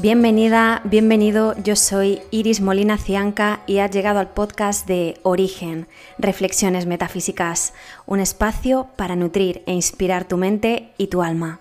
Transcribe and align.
Bienvenida, 0.00 0.80
bienvenido, 0.84 1.56
yo 1.64 1.74
soy 1.74 2.20
Iris 2.30 2.60
Molina 2.60 2.98
Cianca 2.98 3.62
y 3.66 3.78
has 3.78 3.90
llegado 3.90 4.20
al 4.20 4.28
podcast 4.28 4.86
de 4.86 5.18
Origen, 5.24 5.88
Reflexiones 6.18 6.86
Metafísicas, 6.86 7.72
un 8.06 8.20
espacio 8.20 8.86
para 8.94 9.16
nutrir 9.16 9.64
e 9.66 9.72
inspirar 9.72 10.28
tu 10.28 10.36
mente 10.36 10.92
y 10.98 11.08
tu 11.08 11.20
alma. 11.20 11.58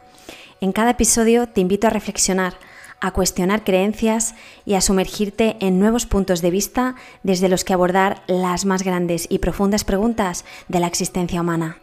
En 0.62 0.72
cada 0.72 0.92
episodio 0.92 1.48
te 1.48 1.62
invito 1.62 1.88
a 1.88 1.90
reflexionar, 1.90 2.60
a 3.02 3.10
cuestionar 3.10 3.64
creencias 3.64 4.36
y 4.66 4.76
a 4.76 4.82
sumergirte 4.82 5.58
en 5.60 5.80
nuevos 5.80 6.06
puntos 6.06 6.44
de 6.44 6.52
vista 6.52 6.94
desde 7.24 7.50
los 7.50 7.64
que 7.64 7.74
abordar 7.74 8.22
las 8.28 8.66
más 8.66 8.84
grandes 8.84 9.26
y 9.32 9.40
profundas 9.40 9.84
preguntas 9.84 10.46
de 10.68 10.80
la 10.80 10.86
existencia 10.86 11.42
humana. 11.42 11.80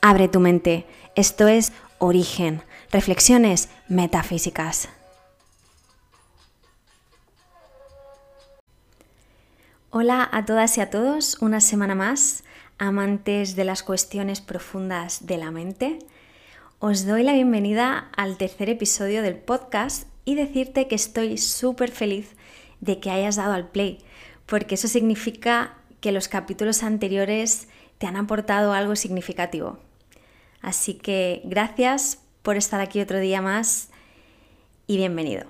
Abre 0.00 0.28
tu 0.28 0.40
mente, 0.40 0.86
esto 1.14 1.46
es 1.46 1.72
Origen, 1.98 2.62
Reflexiones 2.90 3.68
Metafísicas. 3.86 4.88
Hola 9.92 10.28
a 10.30 10.44
todas 10.44 10.78
y 10.78 10.80
a 10.80 10.88
todos, 10.88 11.36
una 11.40 11.60
semana 11.60 11.96
más, 11.96 12.44
amantes 12.78 13.56
de 13.56 13.64
las 13.64 13.82
cuestiones 13.82 14.40
profundas 14.40 15.26
de 15.26 15.36
la 15.36 15.50
mente. 15.50 15.98
Os 16.78 17.06
doy 17.06 17.24
la 17.24 17.32
bienvenida 17.32 18.08
al 18.16 18.36
tercer 18.36 18.70
episodio 18.70 19.20
del 19.20 19.34
podcast 19.34 20.06
y 20.24 20.36
decirte 20.36 20.86
que 20.86 20.94
estoy 20.94 21.38
súper 21.38 21.90
feliz 21.90 22.36
de 22.78 23.00
que 23.00 23.10
hayas 23.10 23.34
dado 23.34 23.52
al 23.52 23.68
play, 23.68 23.98
porque 24.46 24.76
eso 24.76 24.86
significa 24.86 25.74
que 26.00 26.12
los 26.12 26.28
capítulos 26.28 26.84
anteriores 26.84 27.66
te 27.98 28.06
han 28.06 28.14
aportado 28.14 28.72
algo 28.72 28.94
significativo. 28.94 29.80
Así 30.62 30.94
que 30.94 31.42
gracias 31.42 32.20
por 32.42 32.56
estar 32.56 32.80
aquí 32.80 33.00
otro 33.00 33.18
día 33.18 33.42
más 33.42 33.88
y 34.86 34.98
bienvenido. 34.98 35.46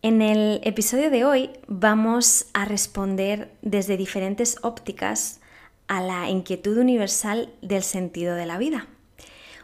En 0.00 0.22
el 0.22 0.60
episodio 0.62 1.10
de 1.10 1.24
hoy 1.24 1.50
vamos 1.66 2.46
a 2.52 2.64
responder 2.64 3.52
desde 3.62 3.96
diferentes 3.96 4.56
ópticas 4.62 5.40
a 5.88 6.00
la 6.00 6.30
inquietud 6.30 6.78
universal 6.78 7.52
del 7.62 7.82
sentido 7.82 8.36
de 8.36 8.46
la 8.46 8.58
vida. 8.58 8.86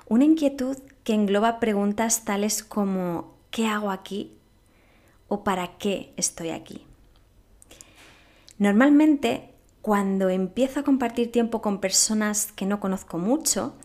Una 0.08 0.24
inquietud 0.24 0.77
que 1.05 1.14
engloba 1.14 1.60
preguntas 1.60 2.24
tales 2.24 2.64
como 2.64 3.36
¿qué 3.52 3.68
hago 3.68 3.92
aquí? 3.92 4.32
o 5.28 5.44
¿para 5.44 5.78
qué 5.78 6.12
estoy 6.16 6.50
aquí? 6.50 6.84
Normalmente, 8.58 9.50
cuando 9.82 10.30
empiezo 10.30 10.80
a 10.80 10.84
compartir 10.84 11.30
tiempo 11.30 11.62
con 11.62 11.78
personas 11.78 12.50
que 12.50 12.66
no 12.66 12.80
conozco 12.80 13.18
mucho, 13.18 13.77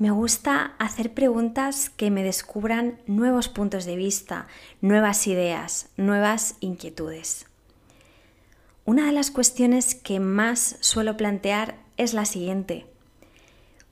me 0.00 0.10
gusta 0.10 0.72
hacer 0.78 1.12
preguntas 1.12 1.90
que 1.90 2.10
me 2.10 2.24
descubran 2.24 2.98
nuevos 3.06 3.50
puntos 3.50 3.84
de 3.84 3.96
vista, 3.96 4.46
nuevas 4.80 5.26
ideas, 5.26 5.90
nuevas 5.98 6.54
inquietudes. 6.60 7.44
Una 8.86 9.04
de 9.04 9.12
las 9.12 9.30
cuestiones 9.30 9.94
que 9.94 10.18
más 10.18 10.78
suelo 10.80 11.18
plantear 11.18 11.76
es 11.98 12.14
la 12.14 12.24
siguiente. 12.24 12.86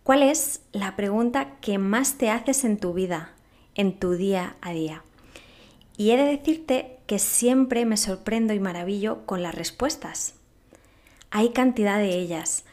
¿Cuál 0.03 0.23
es 0.23 0.63
la 0.73 0.97
pregunta 0.97 1.59
que 1.61 1.77
más 1.77 2.17
te 2.17 2.31
haces 2.31 2.65
en 2.65 2.79
tu 2.79 2.95
vida, 2.95 3.35
en 3.75 3.99
tu 3.99 4.13
día 4.13 4.57
a 4.63 4.73
día? 4.73 5.05
Y 5.99 6.13
he 6.13 6.17
de 6.17 6.25
decirte 6.25 7.01
que 7.07 7.19
siempre 7.19 7.85
me 7.85 7.99
sorprendo 7.99 8.55
y 8.55 8.61
maravillo 8.61 9.27
con 9.27 9.43
las 9.43 9.55
respuestas. 9.55 10.37
Hay 11.31 11.51
cantidad 11.51 11.99
de 11.99 12.15
ellas, 12.15 12.65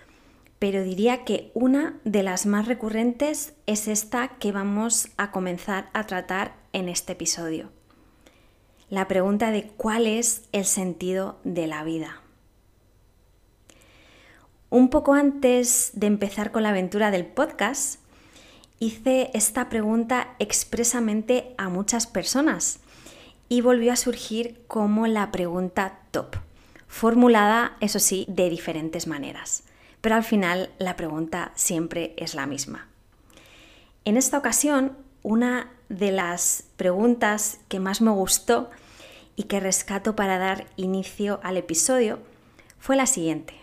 pero 0.65 0.81
diría 0.81 1.23
que 1.25 1.51
una 1.53 1.99
de 2.05 2.23
las 2.23 2.47
más 2.47 2.67
recurrentes 2.67 3.53
es 3.67 3.87
esta 3.87 4.29
que 4.39 4.51
vamos 4.51 5.09
a 5.15 5.29
comenzar 5.29 5.91
a 5.93 6.07
tratar 6.07 6.55
en 6.73 6.89
este 6.89 7.13
episodio. 7.13 7.69
La 8.89 9.07
pregunta 9.07 9.51
de 9.51 9.67
cuál 9.77 10.07
es 10.07 10.45
el 10.53 10.65
sentido 10.65 11.37
de 11.43 11.67
la 11.67 11.83
vida. 11.83 12.19
Un 14.71 14.89
poco 14.89 15.13
antes 15.13 15.91
de 15.93 16.07
empezar 16.07 16.51
con 16.51 16.63
la 16.63 16.69
aventura 16.69 17.11
del 17.11 17.27
podcast, 17.27 17.99
hice 18.79 19.29
esta 19.35 19.69
pregunta 19.69 20.33
expresamente 20.39 21.53
a 21.59 21.69
muchas 21.69 22.07
personas 22.07 22.79
y 23.49 23.61
volvió 23.61 23.93
a 23.93 23.97
surgir 23.97 24.63
como 24.67 25.05
la 25.05 25.31
pregunta 25.31 25.99
top, 26.09 26.37
formulada, 26.87 27.77
eso 27.81 27.99
sí, 27.99 28.25
de 28.27 28.49
diferentes 28.49 29.05
maneras 29.05 29.63
pero 30.05 30.17
al 30.17 30.23
final 30.23 30.69
la 30.77 30.95
pregunta 30.95 31.51
siempre 31.55 32.13
es 32.17 32.35
la 32.35 32.45
misma. 32.45 32.87
En 34.03 34.17
esta 34.17 34.37
ocasión, 34.37 34.95
una 35.23 35.71
de 35.89 36.11
las 36.11 36.65
preguntas 36.77 37.57
que 37.69 37.79
más 37.79 38.01
me 38.01 38.11
gustó 38.11 38.69
y 39.35 39.45
que 39.45 39.59
rescato 39.59 40.15
para 40.15 40.37
dar 40.37 40.67
inicio 40.75 41.39
al 41.41 41.57
episodio 41.57 42.19
fue 42.77 42.95
la 42.95 43.07
siguiente. 43.07 43.55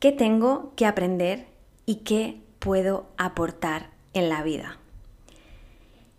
¿Qué 0.00 0.10
tengo 0.10 0.72
que 0.74 0.86
aprender 0.86 1.46
y 1.84 1.98
qué 1.98 2.40
puedo 2.58 3.06
aportar 3.18 3.90
en 4.14 4.28
la 4.28 4.42
vida? 4.42 4.78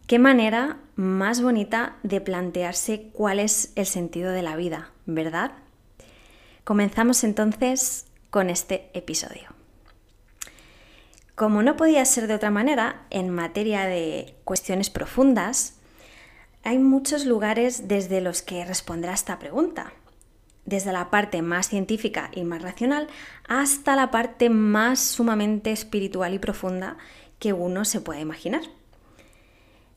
Qué 0.08 0.20
manera 0.20 0.80
más 0.96 1.42
bonita 1.42 1.98
de 2.04 2.22
plantearse 2.22 3.10
cuál 3.12 3.42
es 3.42 3.74
el 3.76 3.88
sentido 3.88 4.32
de 4.32 4.42
la 4.42 4.56
vida, 4.56 4.92
¿verdad? 5.06 5.52
Comenzamos 6.64 7.26
entonces 7.26 8.07
con 8.38 8.52
este 8.52 8.92
episodio. 8.94 9.50
Como 11.34 11.64
no 11.64 11.76
podía 11.76 12.06
ser 12.06 12.28
de 12.28 12.36
otra 12.36 12.52
manera, 12.52 13.08
en 13.10 13.32
materia 13.32 13.88
de 13.88 14.36
cuestiones 14.44 14.92
profundas, 14.92 15.80
hay 16.64 16.78
muchos 16.78 17.26
lugares 17.26 17.88
desde 17.88 18.22
los 18.22 18.44
que 18.44 18.64
responder 18.64 19.10
a 19.10 19.16
esta 19.16 19.40
pregunta, 19.40 19.92
desde 20.66 20.92
la 20.92 21.10
parte 21.10 21.42
más 21.42 21.70
científica 21.70 22.30
y 22.32 22.44
más 22.44 22.62
racional 22.62 23.08
hasta 23.48 23.96
la 23.96 24.12
parte 24.12 24.52
más 24.52 25.00
sumamente 25.00 25.72
espiritual 25.72 26.36
y 26.36 26.38
profunda 26.38 26.98
que 27.40 27.54
uno 27.54 27.86
se 27.86 28.02
puede 28.02 28.20
imaginar. 28.20 28.62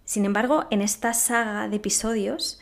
Sin 0.07 0.25
embargo, 0.25 0.65
en 0.71 0.81
esta 0.81 1.13
saga 1.13 1.69
de 1.69 1.77
episodios 1.77 2.59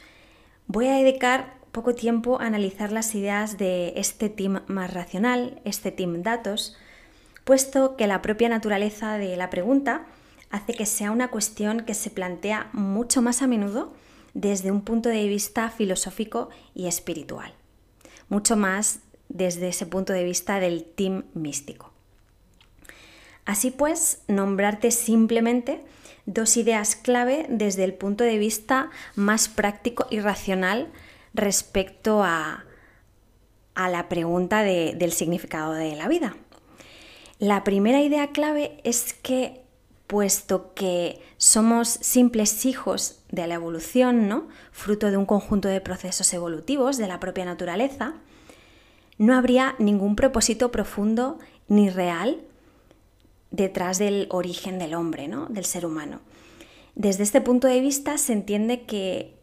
voy 0.66 0.88
a 0.88 0.94
dedicar 0.94 1.57
poco 1.72 1.94
tiempo 1.94 2.40
analizar 2.40 2.92
las 2.92 3.14
ideas 3.14 3.58
de 3.58 3.94
este 3.96 4.28
team 4.28 4.62
más 4.66 4.92
racional, 4.92 5.60
este 5.64 5.92
team 5.92 6.22
datos, 6.22 6.76
puesto 7.44 7.96
que 7.96 8.06
la 8.06 8.22
propia 8.22 8.48
naturaleza 8.48 9.18
de 9.18 9.36
la 9.36 9.50
pregunta 9.50 10.06
hace 10.50 10.74
que 10.74 10.86
sea 10.86 11.10
una 11.10 11.28
cuestión 11.28 11.80
que 11.80 11.94
se 11.94 12.10
plantea 12.10 12.68
mucho 12.72 13.22
más 13.22 13.42
a 13.42 13.46
menudo 13.46 13.92
desde 14.34 14.70
un 14.70 14.82
punto 14.82 15.08
de 15.08 15.26
vista 15.28 15.70
filosófico 15.70 16.48
y 16.74 16.86
espiritual, 16.86 17.52
mucho 18.28 18.56
más 18.56 19.00
desde 19.28 19.68
ese 19.68 19.86
punto 19.86 20.12
de 20.12 20.24
vista 20.24 20.60
del 20.60 20.84
team 20.84 21.24
místico. 21.34 21.92
Así 23.44 23.70
pues, 23.70 24.22
nombrarte 24.28 24.90
simplemente 24.90 25.80
dos 26.26 26.58
ideas 26.58 26.96
clave 26.96 27.46
desde 27.48 27.84
el 27.84 27.94
punto 27.94 28.24
de 28.24 28.36
vista 28.36 28.90
más 29.16 29.48
práctico 29.48 30.06
y 30.10 30.20
racional 30.20 30.88
respecto 31.34 32.22
a, 32.22 32.64
la 33.76 34.08
pregunta 34.08 34.64
del 34.64 35.12
significado 35.12 35.72
de 35.72 35.94
la 35.94 36.08
vida. 36.08 36.36
La 37.38 37.62
primera 37.62 38.02
idea 38.02 38.32
clave 38.32 38.80
es 38.82 39.14
que, 39.14 39.62
puesto 40.08 40.74
que 40.74 41.22
somos 41.36 41.88
simples 41.88 42.66
hijos 42.66 43.20
de 43.30 43.46
la 43.46 43.54
evolución, 43.54 44.26
¿no? 44.26 44.48
fruto 44.72 45.12
de 45.12 45.16
un 45.16 45.26
conjunto 45.26 45.68
de 45.68 45.80
procesos 45.80 46.34
evolutivos 46.34 46.96
de 46.96 47.06
la 47.06 47.20
propia 47.20 47.44
naturaleza, 47.44 48.14
no 49.18 49.36
habría 49.36 49.76
ningún 49.78 50.16
propósito 50.16 50.72
profundo 50.72 51.38
ni 51.68 51.90
real 51.90 52.40
detrás 53.52 53.98
del 53.98 54.26
origen 54.30 54.80
del 54.80 54.94
hombre, 54.94 55.28
¿no? 55.28 55.46
del 55.46 55.64
ser 55.64 55.86
humano. 55.86 56.20
Desde 56.96 57.22
este 57.22 57.40
punto 57.40 57.68
de 57.68 57.80
vista 57.80 58.18
se 58.18 58.32
entiende 58.32 58.82
que 58.82 59.37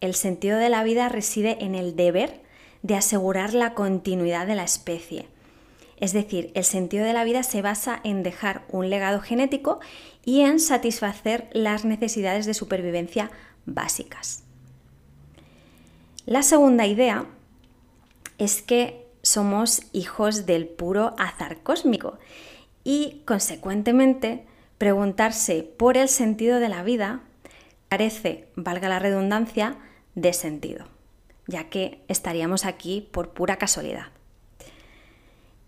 el 0.00 0.14
sentido 0.14 0.58
de 0.58 0.68
la 0.68 0.84
vida 0.84 1.08
reside 1.08 1.64
en 1.64 1.74
el 1.74 1.96
deber 1.96 2.42
de 2.82 2.96
asegurar 2.96 3.54
la 3.54 3.74
continuidad 3.74 4.46
de 4.46 4.54
la 4.54 4.64
especie. 4.64 5.28
Es 5.98 6.12
decir, 6.12 6.50
el 6.54 6.64
sentido 6.64 7.04
de 7.04 7.12
la 7.12 7.24
vida 7.24 7.42
se 7.42 7.62
basa 7.62 8.00
en 8.04 8.22
dejar 8.22 8.64
un 8.68 8.90
legado 8.90 9.20
genético 9.20 9.80
y 10.24 10.40
en 10.40 10.60
satisfacer 10.60 11.48
las 11.52 11.84
necesidades 11.84 12.46
de 12.46 12.54
supervivencia 12.54 13.30
básicas. 13.64 14.42
La 16.26 16.42
segunda 16.42 16.86
idea 16.86 17.26
es 18.38 18.62
que 18.62 19.06
somos 19.22 19.82
hijos 19.92 20.46
del 20.46 20.66
puro 20.66 21.14
azar 21.18 21.62
cósmico 21.62 22.18
y, 22.82 23.22
consecuentemente, 23.24 24.44
preguntarse 24.78 25.62
por 25.62 25.96
el 25.96 26.08
sentido 26.08 26.60
de 26.60 26.68
la 26.68 26.82
vida 26.82 27.22
carece, 27.88 28.48
valga 28.56 28.88
la 28.88 28.98
redundancia, 28.98 29.78
de 30.14 30.32
sentido, 30.32 30.86
ya 31.46 31.68
que 31.68 32.04
estaríamos 32.08 32.64
aquí 32.64 33.08
por 33.12 33.30
pura 33.30 33.56
casualidad. 33.56 34.06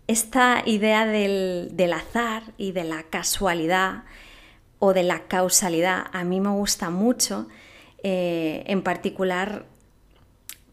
Esta 0.07 0.63
idea 0.65 1.05
del, 1.05 1.93
azar 1.93 2.43
y 2.57 2.71
de 2.71 2.85
la 2.85 3.03
casualidad 3.03 4.03
o 4.79 4.93
de 4.93 5.03
la 5.03 5.27
causalidad 5.27 6.05
a 6.13 6.23
mí 6.23 6.39
me 6.39 6.49
gusta 6.49 6.89
mucho 6.89 7.47
eh, 8.03 8.63
en 8.67 8.83
particular 8.83 9.65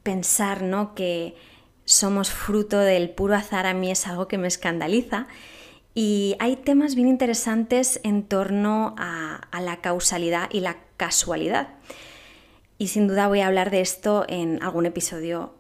pensar 0.05 0.63
¿no? 0.63 0.95
que 0.95 1.35
somos 1.85 2.31
fruto 2.31 2.79
del 2.79 3.11
puro 3.11 3.35
azar 3.35 3.67
a 3.67 3.75
mí 3.75 3.91
es 3.91 4.07
algo 4.07 4.29
que 4.29 4.39
me 4.39 4.47
escandaliza. 4.47 5.27
Y 5.95 6.35
hay 6.41 6.57
temas 6.57 6.97
bien 6.97 7.07
interesantes 7.07 8.01
en 8.03 8.25
torno 8.25 8.97
a, 8.99 9.41
la 9.61 9.81
causalidad 9.81 10.49
y 10.51 10.61
la 10.61 10.79
casualidad. 10.97 11.69
Y 12.79 12.89
sin 12.89 13.07
duda 13.07 13.29
voy 13.29 13.41
a 13.41 13.47
hablar 13.47 13.71
de 13.71 13.81
esto 13.81 14.27
en 14.29 14.61
algún 14.63 14.87
episodio 14.87 15.55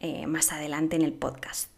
eh, 0.00 0.26
más 0.26 0.52
adelante 0.52 0.96
en 0.96 1.02
el 1.02 1.14
podcast. 1.14 1.70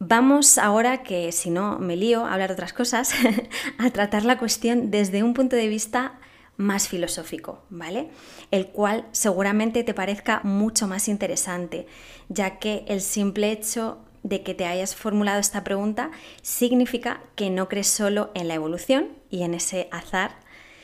Vamos 0.00 0.58
ahora, 0.58 1.02
que 1.02 1.32
si 1.32 1.50
no 1.50 1.78
me 1.78 1.96
lío 1.96 2.24
a 2.24 2.32
hablar 2.32 2.48
de 2.48 2.54
otras 2.54 2.72
cosas, 2.72 3.12
a 3.78 3.90
tratar 3.90 4.24
la 4.24 4.38
cuestión 4.38 4.90
desde 4.90 5.22
un 5.22 5.34
punto 5.34 5.56
de 5.56 5.68
vista 5.68 6.18
más 6.56 6.88
filosófico, 6.88 7.62
¿vale? 7.68 8.08
El 8.50 8.68
cual 8.68 9.06
seguramente 9.12 9.84
te 9.84 9.94
parezca 9.94 10.40
mucho 10.42 10.88
más 10.88 11.08
interesante, 11.08 11.86
ya 12.28 12.58
que 12.58 12.84
el 12.88 13.00
simple 13.00 13.52
hecho 13.52 13.98
de 14.28 14.42
que 14.42 14.54
te 14.54 14.66
hayas 14.66 14.94
formulado 14.94 15.40
esta 15.40 15.64
pregunta 15.64 16.10
significa 16.42 17.20
que 17.34 17.50
no 17.50 17.68
crees 17.68 17.88
solo 17.88 18.30
en 18.34 18.48
la 18.48 18.54
evolución 18.54 19.08
y 19.30 19.42
en 19.42 19.54
ese 19.54 19.88
azar, 19.90 20.36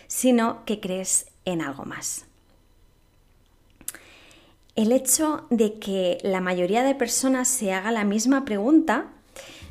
sino 0.07 0.65
que 0.65 0.81
crees 0.81 1.27
en 1.45 1.61
algo 1.61 1.85
más. 1.85 2.25
El 4.77 4.91
hecho 4.91 5.47
de 5.51 5.79
que 5.79 6.19
la 6.23 6.41
mayoría 6.41 6.83
de 6.83 6.95
personas 6.95 7.49
se 7.49 7.73
haga 7.73 7.93
la 7.93 8.05
misma 8.05 8.45
pregunta 8.45 9.07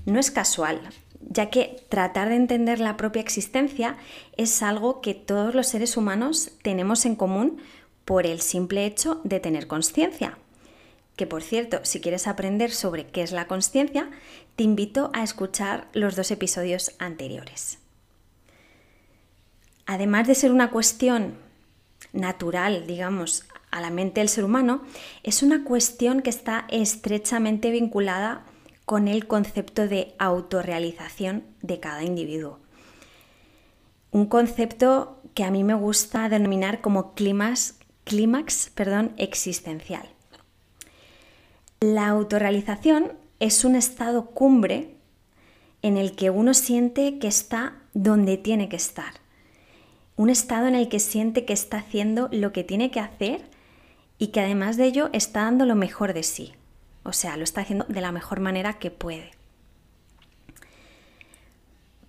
no 0.05 0.19
es 0.19 0.31
casual, 0.31 0.79
ya 1.19 1.49
que 1.49 1.83
tratar 1.89 2.29
de 2.29 2.35
entender 2.35 2.79
la 2.79 2.95
propia 2.95 3.21
existencia 3.21 3.97
es 4.37 4.61
algo 4.61 5.01
que 5.01 5.13
todos 5.13 5.55
los 5.55 5.67
seres 5.67 5.97
humanos 5.97 6.51
tenemos 6.61 7.05
en 7.05 7.15
común 7.15 7.57
por 8.05 8.25
el 8.25 8.39
simple 8.39 8.85
hecho 8.85 9.19
de 9.23 9.39
tener 9.39 9.67
conciencia. 9.67 10.37
Que 11.15 11.27
por 11.27 11.43
cierto, 11.43 11.79
si 11.83 12.01
quieres 12.01 12.27
aprender 12.27 12.71
sobre 12.71 13.07
qué 13.07 13.21
es 13.21 13.31
la 13.31 13.47
conciencia, 13.47 14.09
te 14.55 14.63
invito 14.63 15.11
a 15.13 15.23
escuchar 15.23 15.87
los 15.93 16.15
dos 16.15 16.31
episodios 16.31 16.93
anteriores. 16.99 17.79
Además 19.85 20.27
de 20.27 20.35
ser 20.35 20.51
una 20.51 20.71
cuestión 20.71 21.37
natural, 22.13 22.87
digamos, 22.87 23.45
a 23.71 23.81
la 23.81 23.89
mente 23.89 24.21
del 24.21 24.29
ser 24.29 24.45
humano, 24.45 24.83
es 25.23 25.43
una 25.43 25.63
cuestión 25.63 26.21
que 26.21 26.29
está 26.29 26.65
estrechamente 26.69 27.71
vinculada 27.71 28.45
con 28.85 29.07
el 29.07 29.27
concepto 29.27 29.87
de 29.87 30.13
autorrealización 30.19 31.43
de 31.61 31.79
cada 31.79 32.03
individuo. 32.03 32.59
Un 34.11 34.27
concepto 34.27 35.21
que 35.33 35.43
a 35.43 35.51
mí 35.51 35.63
me 35.63 35.73
gusta 35.73 36.29
denominar 36.29 36.81
como 36.81 37.13
clímax, 37.15 37.79
clímax 38.03 38.69
perdón, 38.75 39.13
existencial. 39.17 40.12
La 41.83 42.07
autorrealización 42.07 43.11
es 43.41 43.65
un 43.65 43.75
estado 43.75 44.27
cumbre 44.27 44.95
en 45.81 45.97
el 45.97 46.15
que 46.15 46.29
uno 46.29 46.53
siente 46.53 47.19
que 47.19 47.27
está 47.27 47.73
donde 47.93 48.37
tiene 48.37 48.69
que 48.69 48.77
estar. 48.77 49.15
Un 50.15 50.29
estado 50.29 50.67
en 50.67 50.75
el 50.75 50.87
que 50.87 51.01
siente 51.01 51.43
que 51.43 51.51
está 51.51 51.79
haciendo 51.79 52.29
lo 52.31 52.53
que 52.53 52.63
tiene 52.63 52.89
que 52.89 53.01
hacer 53.01 53.41
y 54.17 54.27
que 54.27 54.39
además 54.39 54.77
de 54.77 54.85
ello 54.85 55.09
está 55.11 55.41
dando 55.41 55.65
lo 55.65 55.75
mejor 55.75 56.13
de 56.13 56.23
sí. 56.23 56.53
O 57.03 57.11
sea, 57.11 57.35
lo 57.35 57.43
está 57.43 57.59
haciendo 57.59 57.83
de 57.89 57.99
la 57.99 58.13
mejor 58.13 58.39
manera 58.39 58.79
que 58.79 58.89
puede. 58.89 59.31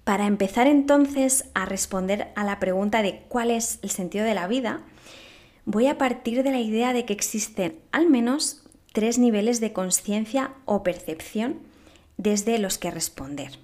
Para 0.04 0.28
empezar 0.28 0.68
entonces 0.68 1.46
a 1.54 1.64
responder 1.64 2.28
a 2.36 2.44
la 2.44 2.60
pregunta 2.60 3.02
de 3.02 3.24
cuál 3.26 3.50
es 3.50 3.80
el 3.82 3.90
sentido 3.90 4.24
de 4.24 4.36
la 4.36 4.46
vida, 4.46 4.82
voy 5.64 5.88
a 5.88 5.98
partir 5.98 6.44
de 6.44 6.52
la 6.52 6.60
idea 6.60 6.92
de 6.92 7.04
que 7.04 7.12
existen 7.12 7.80
al 7.90 8.08
menos 8.08 8.63
tres 8.94 9.18
niveles 9.18 9.58
de 9.58 9.72
conciencia 9.72 10.52
o 10.66 10.84
percepción 10.84 11.58
desde 12.16 12.60
los 12.60 12.78
que 12.78 12.92
responder. 12.92 13.58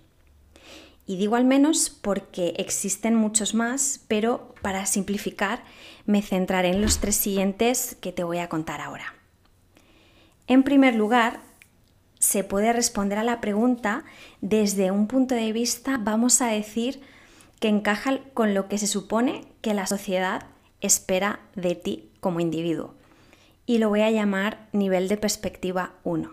Y 1.06 1.18
digo 1.18 1.36
al 1.36 1.44
menos 1.44 1.88
porque 1.88 2.54
existen 2.58 3.14
muchos 3.14 3.54
más, 3.54 4.00
pero 4.08 4.56
para 4.60 4.86
simplificar 4.86 5.62
me 6.04 6.20
centraré 6.20 6.70
en 6.70 6.82
los 6.82 6.98
tres 6.98 7.14
siguientes 7.14 7.96
que 8.00 8.10
te 8.10 8.24
voy 8.24 8.38
a 8.38 8.48
contar 8.48 8.80
ahora. 8.80 9.14
En 10.48 10.64
primer 10.64 10.96
lugar, 10.96 11.38
se 12.18 12.42
puede 12.42 12.72
responder 12.72 13.16
a 13.16 13.24
la 13.24 13.40
pregunta 13.40 14.02
desde 14.40 14.90
un 14.90 15.06
punto 15.06 15.36
de 15.36 15.52
vista, 15.52 15.96
vamos 15.96 16.42
a 16.42 16.48
decir, 16.48 17.00
que 17.60 17.68
encaja 17.68 18.18
con 18.34 18.52
lo 18.52 18.66
que 18.66 18.78
se 18.78 18.88
supone 18.88 19.44
que 19.60 19.74
la 19.74 19.86
sociedad 19.86 20.42
espera 20.80 21.38
de 21.54 21.76
ti 21.76 22.10
como 22.18 22.40
individuo. 22.40 22.94
Y 23.70 23.78
lo 23.78 23.88
voy 23.88 24.00
a 24.00 24.10
llamar 24.10 24.66
nivel 24.72 25.06
de 25.06 25.16
perspectiva 25.16 25.92
1. 26.02 26.28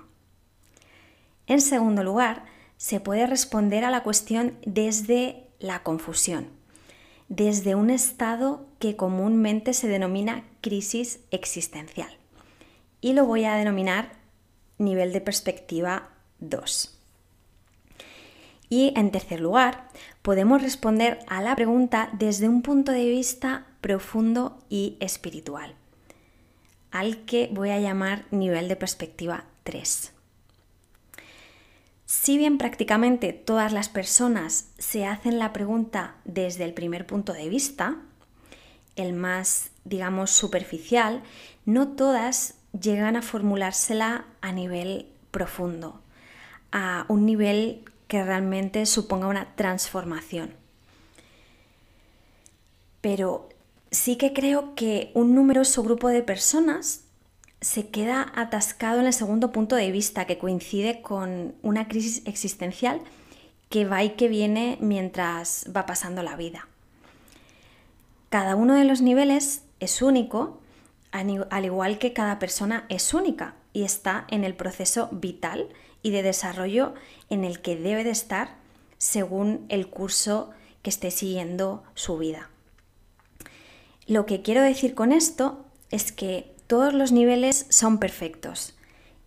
En 1.45 1.61
segundo 1.61 2.03
lugar, 2.03 2.45
se 2.77 2.99
puede 2.99 3.27
responder 3.27 3.85
a 3.85 3.91
la 3.91 4.01
cuestión 4.01 4.57
desde 4.65 5.45
la 5.59 5.83
confusión, 5.83 6.47
desde 7.29 7.75
un 7.75 7.91
estado 7.91 8.65
que 8.79 8.95
comúnmente 8.95 9.75
se 9.75 9.87
denomina 9.87 10.45
crisis 10.61 11.19
existencial 11.29 12.09
y 13.01 13.13
lo 13.13 13.27
voy 13.27 13.45
a 13.45 13.53
denominar 13.53 14.13
nivel 14.79 15.13
de 15.13 15.21
perspectiva 15.21 16.09
2. 16.39 16.99
Y 18.69 18.93
en 18.95 19.11
tercer 19.11 19.41
lugar, 19.41 19.89
podemos 20.23 20.63
responder 20.63 21.19
a 21.27 21.43
la 21.43 21.55
pregunta 21.55 22.09
desde 22.13 22.49
un 22.49 22.63
punto 22.63 22.91
de 22.91 23.07
vista 23.07 23.67
profundo 23.81 24.57
y 24.69 24.97
espiritual, 25.01 25.75
al 26.91 27.25
que 27.25 27.49
voy 27.51 27.69
a 27.69 27.79
llamar 27.79 28.25
nivel 28.31 28.67
de 28.67 28.75
perspectiva 28.75 29.45
3. 29.63 30.13
Si 32.05 32.37
bien 32.37 32.57
prácticamente 32.57 33.33
todas 33.33 33.73
las 33.73 33.89
personas 33.89 34.69
se 34.77 35.05
hacen 35.05 35.39
la 35.39 35.51
pregunta 35.51 36.15
desde 36.23 36.63
el 36.63 36.73
primer 36.73 37.05
punto 37.05 37.33
de 37.33 37.49
vista, 37.49 37.97
el 38.95 39.13
más, 39.13 39.71
digamos, 39.83 40.31
superficial, 40.31 41.21
no 41.65 41.89
todas 41.89 42.55
llegan 42.79 43.17
a 43.17 43.21
formulársela 43.21 44.25
a 44.41 44.51
nivel 44.53 45.07
profundo, 45.31 46.01
a 46.71 47.05
un 47.09 47.25
nivel 47.25 47.83
que 48.07 48.23
realmente 48.23 48.85
suponga 48.85 49.27
una 49.27 49.55
transformación. 49.55 50.53
Pero 53.01 53.49
sí 53.91 54.17
que 54.17 54.33
creo 54.33 54.75
que 54.75 55.11
un 55.13 55.35
numeroso 55.35 55.83
grupo 55.83 56.09
de 56.09 56.21
personas 56.21 57.01
se 57.61 57.87
queda 57.87 58.31
atascado 58.35 58.99
en 58.99 59.07
el 59.07 59.13
segundo 59.13 59.51
punto 59.51 59.75
de 59.75 59.91
vista, 59.91 60.25
que 60.25 60.37
coincide 60.37 61.01
con 61.01 61.55
una 61.63 61.87
crisis 61.87 62.21
existencial 62.25 63.01
que 63.69 63.85
va 63.85 64.03
y 64.03 64.11
que 64.11 64.27
viene 64.27 64.77
mientras 64.79 65.65
va 65.75 65.85
pasando 65.85 66.23
la 66.23 66.35
vida. 66.35 66.67
Cada 68.29 68.55
uno 68.55 68.75
de 68.75 68.85
los 68.85 69.01
niveles 69.01 69.63
es 69.79 70.01
único 70.01 70.59
al 71.11 71.65
igual 71.65 71.97
que 71.97 72.13
cada 72.13 72.37
persona 72.37 72.85
es 72.89 73.13
única 73.13 73.55
y 73.73 73.83
está 73.83 74.25
en 74.29 74.43
el 74.43 74.55
proceso 74.55 75.09
vital 75.11 75.69
y 76.03 76.11
de 76.11 76.21
desarrollo 76.21 76.93
en 77.29 77.43
el 77.43 77.61
que 77.61 77.75
debe 77.75 78.03
de 78.03 78.11
estar 78.11 78.55
según 78.97 79.65
el 79.69 79.89
curso 79.89 80.51
que 80.83 80.89
esté 80.89 81.09
siguiendo 81.09 81.83
su 81.95 82.17
vida. 82.17 82.49
Lo 84.07 84.25
que 84.25 84.41
quiero 84.41 84.61
decir 84.61 84.95
con 84.95 85.11
esto 85.11 85.65
es 85.91 86.13
que 86.13 86.55
todos 86.67 86.93
los 86.93 87.11
niveles 87.11 87.65
son 87.69 87.99
perfectos 87.99 88.73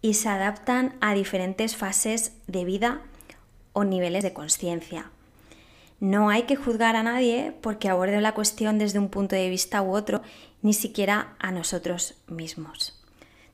y 0.00 0.14
se 0.14 0.30
adaptan 0.30 0.96
a 1.02 1.12
diferentes 1.12 1.76
fases 1.76 2.32
de 2.46 2.64
vida 2.64 3.02
o 3.75 3.84
niveles 3.84 4.22
de 4.22 4.32
conciencia. 4.32 5.10
No 6.00 6.30
hay 6.30 6.44
que 6.44 6.56
juzgar 6.56 6.96
a 6.96 7.02
nadie 7.02 7.54
porque 7.60 7.90
aborde 7.90 8.22
la 8.22 8.32
cuestión 8.32 8.78
desde 8.78 8.99
un 8.99 9.10
punto 9.10 9.37
de 9.37 9.50
vista 9.50 9.82
u 9.82 9.94
otro, 9.94 10.22
ni 10.62 10.72
siquiera 10.72 11.37
a 11.38 11.52
nosotros 11.52 12.14
mismos. 12.26 13.04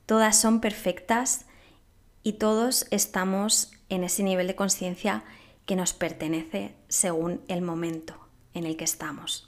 Todas 0.06 0.40
son 0.40 0.60
perfectas 0.60 1.46
y 2.22 2.34
todos 2.34 2.86
estamos 2.92 3.72
en 3.88 4.04
ese 4.04 4.22
nivel 4.22 4.46
de 4.46 4.54
conciencia 4.54 5.24
que 5.64 5.74
nos 5.74 5.92
pertenece 5.92 6.76
según 6.86 7.40
el 7.48 7.62
momento 7.62 8.14
en 8.54 8.64
el 8.64 8.76
que 8.76 8.84
estamos. 8.84 9.45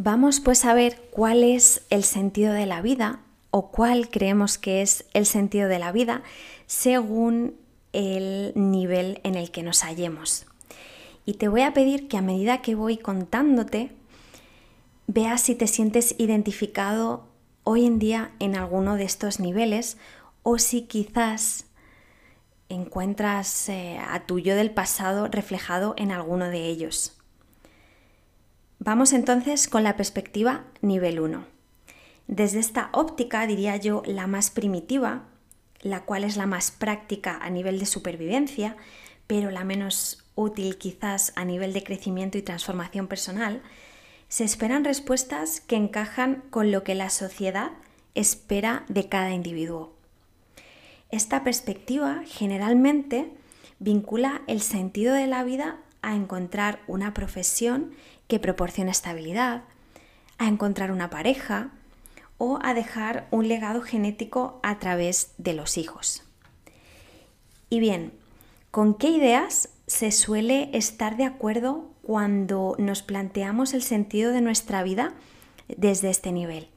Vamos 0.00 0.38
pues 0.38 0.64
a 0.64 0.74
ver 0.74 1.08
cuál 1.10 1.42
es 1.42 1.82
el 1.90 2.04
sentido 2.04 2.52
de 2.52 2.66
la 2.66 2.80
vida 2.80 3.18
o 3.50 3.72
cuál 3.72 4.10
creemos 4.10 4.56
que 4.56 4.80
es 4.80 5.04
el 5.12 5.26
sentido 5.26 5.68
de 5.68 5.80
la 5.80 5.90
vida 5.90 6.22
según 6.68 7.56
el 7.92 8.52
nivel 8.54 9.20
en 9.24 9.34
el 9.34 9.50
que 9.50 9.64
nos 9.64 9.82
hallemos. 9.82 10.46
Y 11.26 11.34
te 11.34 11.48
voy 11.48 11.62
a 11.62 11.72
pedir 11.72 12.06
que 12.06 12.16
a 12.16 12.22
medida 12.22 12.62
que 12.62 12.76
voy 12.76 12.96
contándote, 12.96 13.90
veas 15.08 15.40
si 15.40 15.56
te 15.56 15.66
sientes 15.66 16.14
identificado 16.16 17.26
hoy 17.64 17.84
en 17.84 17.98
día 17.98 18.30
en 18.38 18.54
alguno 18.54 18.94
de 18.94 19.02
estos 19.02 19.40
niveles 19.40 19.96
o 20.44 20.58
si 20.58 20.82
quizás 20.82 21.64
encuentras 22.68 23.68
eh, 23.68 23.98
a 23.98 24.26
tu 24.26 24.38
yo 24.38 24.54
del 24.54 24.70
pasado 24.70 25.26
reflejado 25.26 25.94
en 25.96 26.12
alguno 26.12 26.44
de 26.50 26.66
ellos. 26.66 27.17
Vamos 28.80 29.12
entonces 29.12 29.66
con 29.66 29.82
la 29.82 29.96
perspectiva 29.96 30.64
nivel 30.82 31.18
1. 31.18 31.44
Desde 32.28 32.60
esta 32.60 32.90
óptica, 32.92 33.44
diría 33.46 33.76
yo, 33.76 34.02
la 34.06 34.28
más 34.28 34.50
primitiva, 34.50 35.24
la 35.80 36.04
cual 36.04 36.22
es 36.22 36.36
la 36.36 36.46
más 36.46 36.70
práctica 36.70 37.38
a 37.42 37.50
nivel 37.50 37.80
de 37.80 37.86
supervivencia, 37.86 38.76
pero 39.26 39.50
la 39.50 39.64
menos 39.64 40.24
útil 40.36 40.78
quizás 40.78 41.32
a 41.34 41.44
nivel 41.44 41.72
de 41.72 41.82
crecimiento 41.82 42.38
y 42.38 42.42
transformación 42.42 43.08
personal, 43.08 43.62
se 44.28 44.44
esperan 44.44 44.84
respuestas 44.84 45.60
que 45.60 45.74
encajan 45.74 46.44
con 46.50 46.70
lo 46.70 46.84
que 46.84 46.94
la 46.94 47.10
sociedad 47.10 47.72
espera 48.14 48.84
de 48.88 49.08
cada 49.08 49.32
individuo. 49.32 49.92
Esta 51.10 51.42
perspectiva 51.42 52.22
generalmente 52.26 53.32
vincula 53.80 54.42
el 54.46 54.60
sentido 54.60 55.14
de 55.14 55.26
la 55.26 55.42
vida 55.42 55.78
a 56.02 56.14
encontrar 56.14 56.80
una 56.86 57.12
profesión 57.12 57.92
que 58.28 58.38
proporcione 58.38 58.90
estabilidad, 58.90 59.64
a 60.38 60.46
encontrar 60.46 60.92
una 60.92 61.10
pareja 61.10 61.70
o 62.38 62.58
a 62.62 62.72
dejar 62.72 63.26
un 63.30 63.48
legado 63.48 63.82
genético 63.82 64.60
a 64.62 64.78
través 64.78 65.32
de 65.38 65.54
los 65.54 65.76
hijos. 65.76 66.22
Y 67.70 67.80
bien, 67.80 68.12
¿con 68.70 68.94
qué 68.94 69.08
ideas 69.08 69.70
se 69.86 70.12
suele 70.12 70.70
estar 70.72 71.16
de 71.16 71.24
acuerdo 71.24 71.90
cuando 72.02 72.76
nos 72.78 73.02
planteamos 73.02 73.74
el 73.74 73.82
sentido 73.82 74.32
de 74.32 74.40
nuestra 74.40 74.82
vida 74.82 75.14
desde 75.66 76.10
este 76.10 76.30
nivel? 76.30 76.68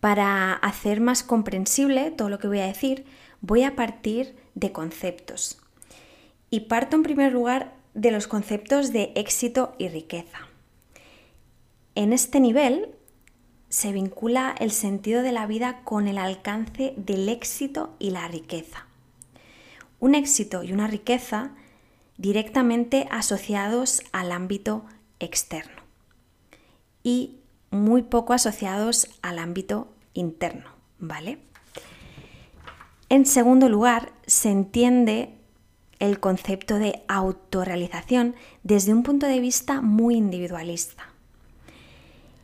Para 0.00 0.54
hacer 0.54 1.00
más 1.00 1.22
comprensible 1.22 2.10
todo 2.10 2.28
lo 2.28 2.40
que 2.40 2.48
voy 2.48 2.58
a 2.58 2.66
decir, 2.66 3.06
voy 3.40 3.62
a 3.62 3.76
partir 3.76 4.34
de 4.54 4.72
conceptos. 4.72 5.60
Y 6.50 6.60
parto 6.60 6.96
en 6.96 7.04
primer 7.04 7.32
lugar 7.32 7.72
de 7.94 8.10
los 8.10 8.26
conceptos 8.26 8.92
de 8.92 9.12
éxito 9.14 9.74
y 9.78 9.88
riqueza. 9.88 10.48
En 11.94 12.12
este 12.12 12.40
nivel 12.40 12.94
se 13.68 13.92
vincula 13.92 14.54
el 14.58 14.70
sentido 14.70 15.22
de 15.22 15.32
la 15.32 15.46
vida 15.46 15.82
con 15.84 16.08
el 16.08 16.18
alcance 16.18 16.94
del 16.96 17.28
éxito 17.28 17.94
y 17.98 18.10
la 18.10 18.28
riqueza. 18.28 18.86
Un 20.00 20.14
éxito 20.14 20.62
y 20.62 20.72
una 20.72 20.86
riqueza 20.86 21.52
directamente 22.16 23.06
asociados 23.10 24.02
al 24.12 24.32
ámbito 24.32 24.84
externo 25.20 25.82
y 27.02 27.36
muy 27.70 28.02
poco 28.02 28.32
asociados 28.32 29.08
al 29.22 29.38
ámbito 29.38 29.88
interno, 30.14 30.70
¿vale? 30.98 31.38
En 33.08 33.26
segundo 33.26 33.68
lugar, 33.68 34.12
se 34.26 34.50
entiende 34.50 35.34
el 36.02 36.18
concepto 36.18 36.80
de 36.80 37.04
autorrealización 37.06 38.34
desde 38.64 38.92
un 38.92 39.04
punto 39.04 39.26
de 39.26 39.38
vista 39.38 39.80
muy 39.80 40.16
individualista. 40.16 41.04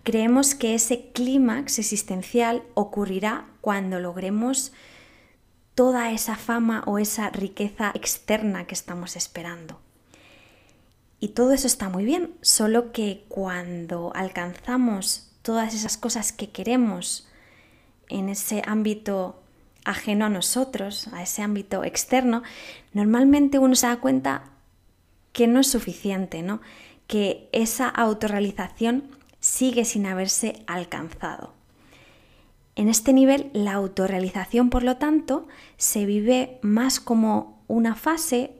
Creemos 0.05 0.55
que 0.55 0.77
ese 0.77 1.11
clímax 1.13 1.81
existencial 1.81 2.63
ocurrirá 2.75 3.49
cuando 3.61 3.99
logremos 3.99 4.73
toda 5.75 6.13
esa 6.13 6.37
fama 6.37 6.85
o 6.87 7.01
esa 7.01 7.31
riqueza 7.31 7.91
externa 7.95 8.65
que 8.69 8.75
estamos 8.75 9.17
esperando. 9.17 9.81
Y 11.19 11.31
todo 11.31 11.53
eso 11.53 11.67
está 11.67 11.89
muy 11.89 12.05
bien, 12.05 12.37
solo 12.43 12.93
que 12.93 13.25
cuando 13.29 14.13
alcanzamos 14.15 15.33
todas 15.43 15.75
esas 15.75 15.97
cosas 15.97 16.31
que 16.31 16.51
queremos 16.51 17.27
en 18.09 18.29
ese 18.29 18.63
ámbito 18.65 19.43
ajeno 19.89 20.27
a 20.27 20.29
nosotros, 20.29 21.09
a 21.13 21.23
ese 21.23 21.43
ámbito 21.43 21.83
externo, 21.83 22.43
normalmente 22.93 23.59
uno 23.59 23.75
se 23.75 23.87
da 23.87 23.97
cuenta 23.97 24.45
que 25.33 25.47
no 25.47 25.61
es 25.61 25.71
suficiente, 25.71 26.43
¿no? 26.43 26.61
Que 27.07 27.49
esa 27.53 27.89
autorrealización 27.89 29.05
sigue 29.41 29.85
sin 29.85 30.07
haberse 30.07 30.63
alcanzado. 30.67 31.55
En 32.77 32.89
este 32.89 33.13
nivel, 33.13 33.51
la 33.55 33.73
autorrealización, 33.73 34.71
por 34.71 34.83
lo 34.83 34.99
tanto, 34.99 35.49
se 35.79 36.05
vive 36.05 36.59
más 36.63 37.01
como 37.01 37.63
una 37.67 37.95
fase 37.95 38.53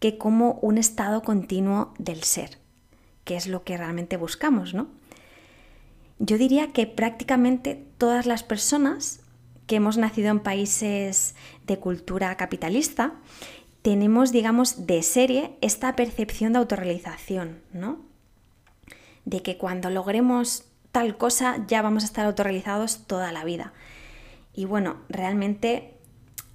que 0.00 0.18
como 0.18 0.54
un 0.62 0.78
estado 0.78 1.22
continuo 1.22 1.92
del 1.98 2.24
ser, 2.24 2.58
que 3.24 3.36
es 3.36 3.46
lo 3.46 3.62
que 3.62 3.76
realmente 3.76 4.16
buscamos, 4.16 4.74
¿no? 4.74 4.88
Yo 6.18 6.38
diría 6.38 6.68
que 6.68 6.86
prácticamente 6.86 7.84
todas 7.98 8.26
las 8.26 8.42
personas 8.42 9.21
que 9.72 9.76
hemos 9.76 9.96
nacido 9.96 10.28
en 10.28 10.40
países 10.40 11.34
de 11.66 11.78
cultura 11.78 12.36
capitalista 12.36 13.14
tenemos, 13.80 14.30
digamos, 14.30 14.86
de 14.86 15.02
serie 15.02 15.56
esta 15.62 15.96
percepción 15.96 16.52
de 16.52 16.58
autorrealización, 16.58 17.62
¿no? 17.72 17.98
De 19.24 19.40
que 19.40 19.56
cuando 19.56 19.88
logremos 19.88 20.64
tal 20.90 21.16
cosa 21.16 21.64
ya 21.68 21.80
vamos 21.80 22.02
a 22.02 22.06
estar 22.06 22.26
autorrealizados 22.26 23.06
toda 23.06 23.32
la 23.32 23.44
vida. 23.44 23.72
Y 24.52 24.66
bueno, 24.66 24.98
realmente 25.08 25.94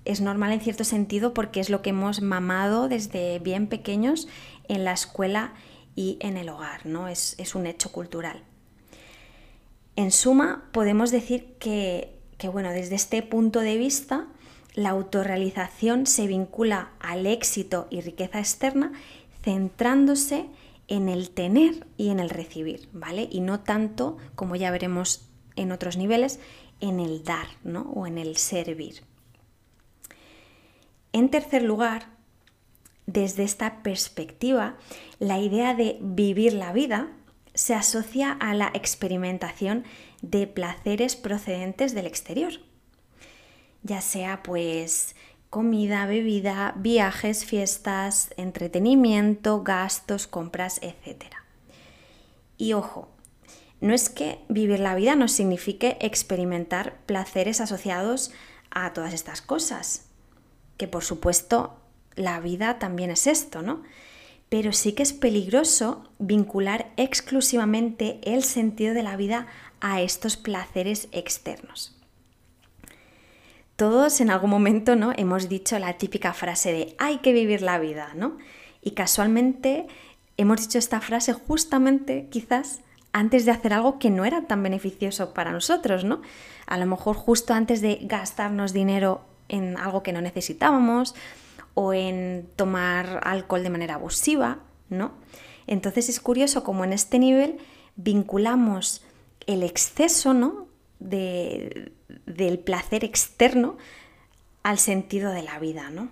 es 0.06 0.22
normal 0.22 0.52
en 0.52 0.62
cierto 0.62 0.84
sentido 0.84 1.34
porque 1.34 1.60
es 1.60 1.72
lo 1.72 1.82
que 1.82 1.90
hemos 1.90 2.22
mamado 2.22 2.88
desde 2.88 3.40
bien 3.40 3.66
pequeños 3.66 4.28
en 4.68 4.84
la 4.84 4.94
escuela 4.94 5.56
y 5.96 6.20
en 6.20 6.38
el 6.38 6.50
hogar, 6.50 6.86
¿no? 6.86 7.08
Es, 7.08 7.34
es 7.40 7.56
un 7.56 7.66
hecho 7.66 7.92
cultural. 7.92 8.44
En 9.96 10.12
suma, 10.12 10.70
podemos 10.72 11.10
decir 11.10 11.56
que, 11.58 12.17
bueno, 12.46 12.70
desde 12.72 12.96
este 12.96 13.24
punto 13.24 13.62
de 13.62 13.78
vista, 13.78 14.28
la 14.76 14.90
autorrealización 14.90 16.06
se 16.06 16.28
vincula 16.28 16.92
al 17.00 17.26
éxito 17.26 17.88
y 17.90 18.02
riqueza 18.02 18.40
externa 18.40 18.92
centrándose 19.42 20.46
en 20.88 21.10
el 21.10 21.32
tener 21.32 21.88
y 21.98 22.10
en 22.10 22.20
el 22.20 22.30
recibir, 22.30 22.88
¿vale? 22.94 23.28
Y 23.32 23.42
no 23.42 23.62
tanto, 23.62 24.18
como 24.36 24.56
ya 24.56 24.70
veremos 24.70 25.26
en 25.56 25.72
otros 25.72 25.98
niveles, 25.98 26.40
en 26.80 27.00
el 27.00 27.24
dar, 27.24 27.48
¿no? 27.64 27.82
O 27.96 28.06
en 28.06 28.20
el 28.20 28.38
servir. 28.38 29.02
En 31.12 31.30
tercer 31.30 31.64
lugar, 31.64 32.10
desde 33.08 33.44
esta 33.44 33.82
perspectiva, 33.82 34.78
la 35.18 35.40
idea 35.40 35.74
de 35.74 35.98
vivir 36.02 36.54
la 36.54 36.72
vida 36.72 37.17
se 37.58 37.74
asocia 37.74 38.34
a 38.34 38.54
la 38.54 38.70
experimentación 38.76 39.84
de 40.22 40.46
placeres 40.46 41.16
procedentes 41.16 41.96
del 41.96 42.06
exterior, 42.06 42.54
ya 43.82 44.00
sea 44.00 44.44
pues 44.44 45.16
comida, 45.50 46.06
bebida, 46.06 46.76
viajes, 46.78 47.46
fiestas, 47.46 48.30
entretenimiento, 48.38 49.64
gastos, 49.64 50.28
compras, 50.28 50.80
etc. 50.84 51.34
Y 52.60 52.74
ojo, 52.74 53.10
no 53.82 53.96
es 53.96 54.12
que 54.12 54.38
vivir 54.50 54.80
la 54.80 54.94
vida 54.94 55.16
no 55.16 55.28
signifique 55.28 55.98
experimentar 56.00 57.00
placeres 57.08 57.60
asociados 57.60 58.32
a 58.70 58.94
todas 58.94 59.14
estas 59.14 59.42
cosas, 59.42 60.06
que 60.78 60.88
por 60.88 61.04
supuesto 61.04 61.82
la 62.14 62.40
vida 62.40 62.78
también 62.78 63.10
es 63.10 63.26
esto, 63.26 63.64
¿no? 63.64 63.82
Pero 64.50 64.72
sí 64.72 64.94
que 64.94 65.04
es 65.04 65.14
peligroso 65.14 66.10
vincular 66.20 66.92
exclusivamente 66.98 68.20
el 68.24 68.44
sentido 68.44 68.94
de 68.94 69.04
la 69.04 69.18
vida 69.18 69.48
a 69.82 70.02
estos 70.02 70.38
placeres 70.38 71.10
externos. 71.12 71.96
Todos 73.76 74.22
en 74.22 74.32
algún 74.32 74.50
momento 74.50 74.96
¿no? 74.96 75.12
hemos 75.16 75.50
dicho 75.50 75.78
la 75.78 75.98
típica 75.98 76.34
frase 76.34 76.72
de 76.72 76.96
hay 76.98 77.20
que 77.20 77.34
vivir 77.34 77.62
la 77.62 77.78
vida, 77.78 78.14
¿no? 78.16 78.38
Y 78.82 78.92
casualmente 78.92 79.86
hemos 80.38 80.62
dicho 80.62 80.80
esta 80.80 81.02
frase 81.02 81.34
justamente 81.34 82.28
quizás 82.32 82.82
antes 83.12 83.46
de 83.46 83.52
hacer 83.52 83.74
algo 83.74 84.00
que 84.00 84.10
no 84.10 84.26
era 84.26 84.48
tan 84.48 84.64
beneficioso 84.64 85.34
para 85.34 85.52
nosotros, 85.52 86.04
¿no? 86.04 86.22
A 86.66 86.78
lo 86.78 86.86
mejor 86.86 87.16
justo 87.16 87.54
antes 87.54 87.82
de 87.82 88.00
gastarnos 88.02 88.74
dinero 88.74 89.22
en 89.50 89.78
algo 89.78 90.04
que 90.04 90.14
no 90.14 90.22
necesitábamos, 90.22 91.16
o 91.80 91.94
en 91.94 92.50
tomar 92.56 93.22
alcohol 93.24 93.62
de 93.62 93.70
manera 93.70 93.94
abusiva, 93.94 94.58
¿no? 94.90 95.12
Entonces 95.68 96.10
es 96.10 96.20
curioso 96.20 96.64
como 96.64 96.84
en 96.84 96.92
este 96.92 97.20
nivel 97.20 97.60
vinculamos 97.96 99.06
el 99.46 99.62
exceso, 99.62 100.34
¿no? 100.34 100.70
De, 101.00 101.92
del 102.26 102.58
placer 102.58 103.04
externo 103.04 103.78
al 104.64 104.80
sentido 104.80 105.30
de 105.30 105.44
la 105.44 105.60
vida, 105.60 105.92
¿no? 105.92 106.10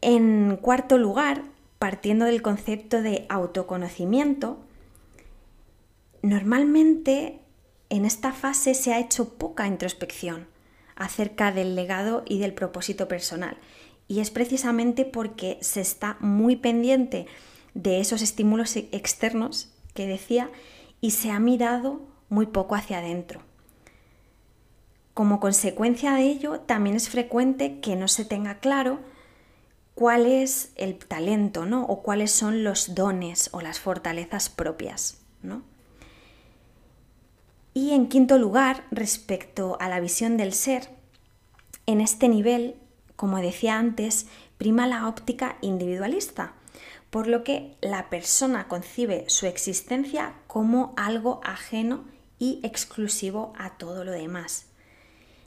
En 0.00 0.58
cuarto 0.60 0.98
lugar, 0.98 1.44
partiendo 1.78 2.24
del 2.24 2.42
concepto 2.42 3.02
de 3.02 3.24
autoconocimiento, 3.28 4.58
normalmente 6.22 7.38
en 7.88 8.04
esta 8.04 8.32
fase 8.32 8.74
se 8.74 8.92
ha 8.92 8.98
hecho 8.98 9.34
poca 9.34 9.68
introspección 9.68 10.52
acerca 10.96 11.52
del 11.52 11.74
legado 11.74 12.22
y 12.26 12.38
del 12.38 12.54
propósito 12.54 13.08
personal. 13.08 13.56
Y 14.08 14.20
es 14.20 14.30
precisamente 14.30 15.04
porque 15.04 15.58
se 15.60 15.80
está 15.80 16.16
muy 16.20 16.56
pendiente 16.56 17.26
de 17.74 18.00
esos 18.00 18.22
estímulos 18.22 18.76
externos 18.76 19.70
que 19.94 20.06
decía 20.06 20.50
y 21.00 21.12
se 21.12 21.30
ha 21.30 21.40
mirado 21.40 22.00
muy 22.28 22.46
poco 22.46 22.74
hacia 22.74 22.98
adentro. 22.98 23.40
Como 25.14 25.38
consecuencia 25.38 26.14
de 26.14 26.24
ello, 26.24 26.60
también 26.60 26.96
es 26.96 27.08
frecuente 27.08 27.80
que 27.80 27.94
no 27.94 28.08
se 28.08 28.24
tenga 28.24 28.58
claro 28.58 28.98
cuál 29.94 30.26
es 30.26 30.72
el 30.74 30.96
talento, 30.96 31.66
¿no? 31.66 31.84
O 31.84 32.02
cuáles 32.02 32.32
son 32.32 32.64
los 32.64 32.94
dones 32.94 33.48
o 33.52 33.60
las 33.60 33.78
fortalezas 33.78 34.48
propias, 34.48 35.20
¿no? 35.42 35.62
Y 37.74 37.90
en 37.90 38.06
quinto 38.08 38.38
lugar, 38.38 38.84
respecto 38.92 39.76
a 39.80 39.88
la 39.88 39.98
visión 39.98 40.36
del 40.36 40.52
ser, 40.52 40.88
en 41.86 42.00
este 42.00 42.28
nivel, 42.28 42.76
como 43.16 43.38
decía 43.38 43.78
antes, 43.78 44.28
prima 44.58 44.86
la 44.86 45.08
óptica 45.08 45.56
individualista, 45.60 46.54
por 47.10 47.26
lo 47.26 47.42
que 47.42 47.76
la 47.80 48.10
persona 48.10 48.68
concibe 48.68 49.24
su 49.28 49.46
existencia 49.46 50.34
como 50.46 50.94
algo 50.96 51.40
ajeno 51.44 52.04
y 52.38 52.60
exclusivo 52.62 53.52
a 53.58 53.76
todo 53.76 54.04
lo 54.04 54.12
demás. 54.12 54.66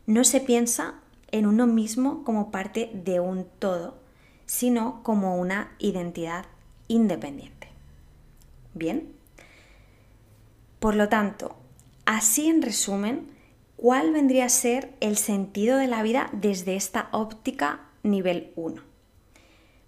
No 0.05 0.23
se 0.23 0.41
piensa 0.41 0.95
en 1.31 1.45
uno 1.45 1.65
mismo 1.65 2.23
como 2.23 2.51
parte 2.51 2.89
de 2.93 3.19
un 3.19 3.45
todo, 3.59 3.95
sino 4.45 5.01
como 5.03 5.37
una 5.37 5.75
identidad 5.79 6.45
independiente. 6.87 7.69
Bien. 8.73 9.13
Por 10.79 10.95
lo 10.95 11.09
tanto, 11.09 11.55
así 12.07 12.47
en 12.47 12.63
resumen, 12.63 13.27
¿cuál 13.75 14.11
vendría 14.11 14.45
a 14.45 14.49
ser 14.49 14.95
el 15.01 15.17
sentido 15.17 15.77
de 15.77 15.87
la 15.87 16.01
vida 16.01 16.29
desde 16.31 16.75
esta 16.75 17.09
óptica 17.11 17.81
nivel 18.01 18.51
1? 18.55 18.81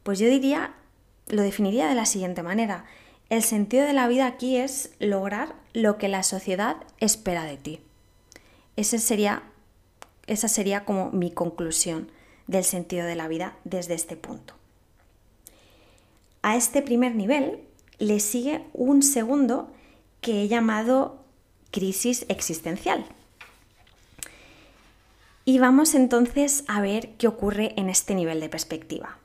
Pues 0.03 0.19
yo 0.19 0.27
diría, 0.27 0.75
lo 1.27 1.41
definiría 1.41 1.87
de 1.87 1.95
la 1.95 2.05
siguiente 2.05 2.43
manera. 2.43 2.85
El 3.29 3.41
sentido 3.41 3.85
de 3.85 3.93
la 3.93 4.07
vida 4.07 4.27
aquí 4.27 4.57
es 4.57 4.91
lograr 4.99 5.55
lo 5.73 5.97
que 5.97 6.09
la 6.09 6.23
sociedad 6.23 6.75
espera 6.99 7.45
de 7.45 7.57
ti. 7.57 7.79
sería, 8.75 9.43
esa 10.27 10.49
sería 10.49 10.83
como 10.83 11.11
mi 11.11 11.31
conclusión 11.31 12.11
del 12.47 12.65
sentido 12.65 13.05
de 13.05 13.15
la 13.15 13.29
vida 13.29 13.55
desde 13.63 13.93
este 13.93 14.17
punto. 14.17 14.55
A 16.41 16.57
este 16.57 16.81
primer 16.81 17.15
nivel 17.15 17.61
le 17.97 18.19
sigue 18.19 18.65
un 18.73 19.03
segundo 19.03 19.71
que 20.19 20.43
he 20.43 20.47
llamado 20.47 21.18
crisis 21.71 22.25
existencial. 22.29 23.05
Y 25.45 25.57
vamos 25.57 25.95
entonces 25.95 26.63
a 26.67 26.79
ver 26.81 27.11
qué 27.17 27.27
ocurre 27.27 27.73
en 27.75 27.89
este 27.89 28.13
nivel 28.13 28.39
de 28.39 28.49
perspectiva. 28.49 29.17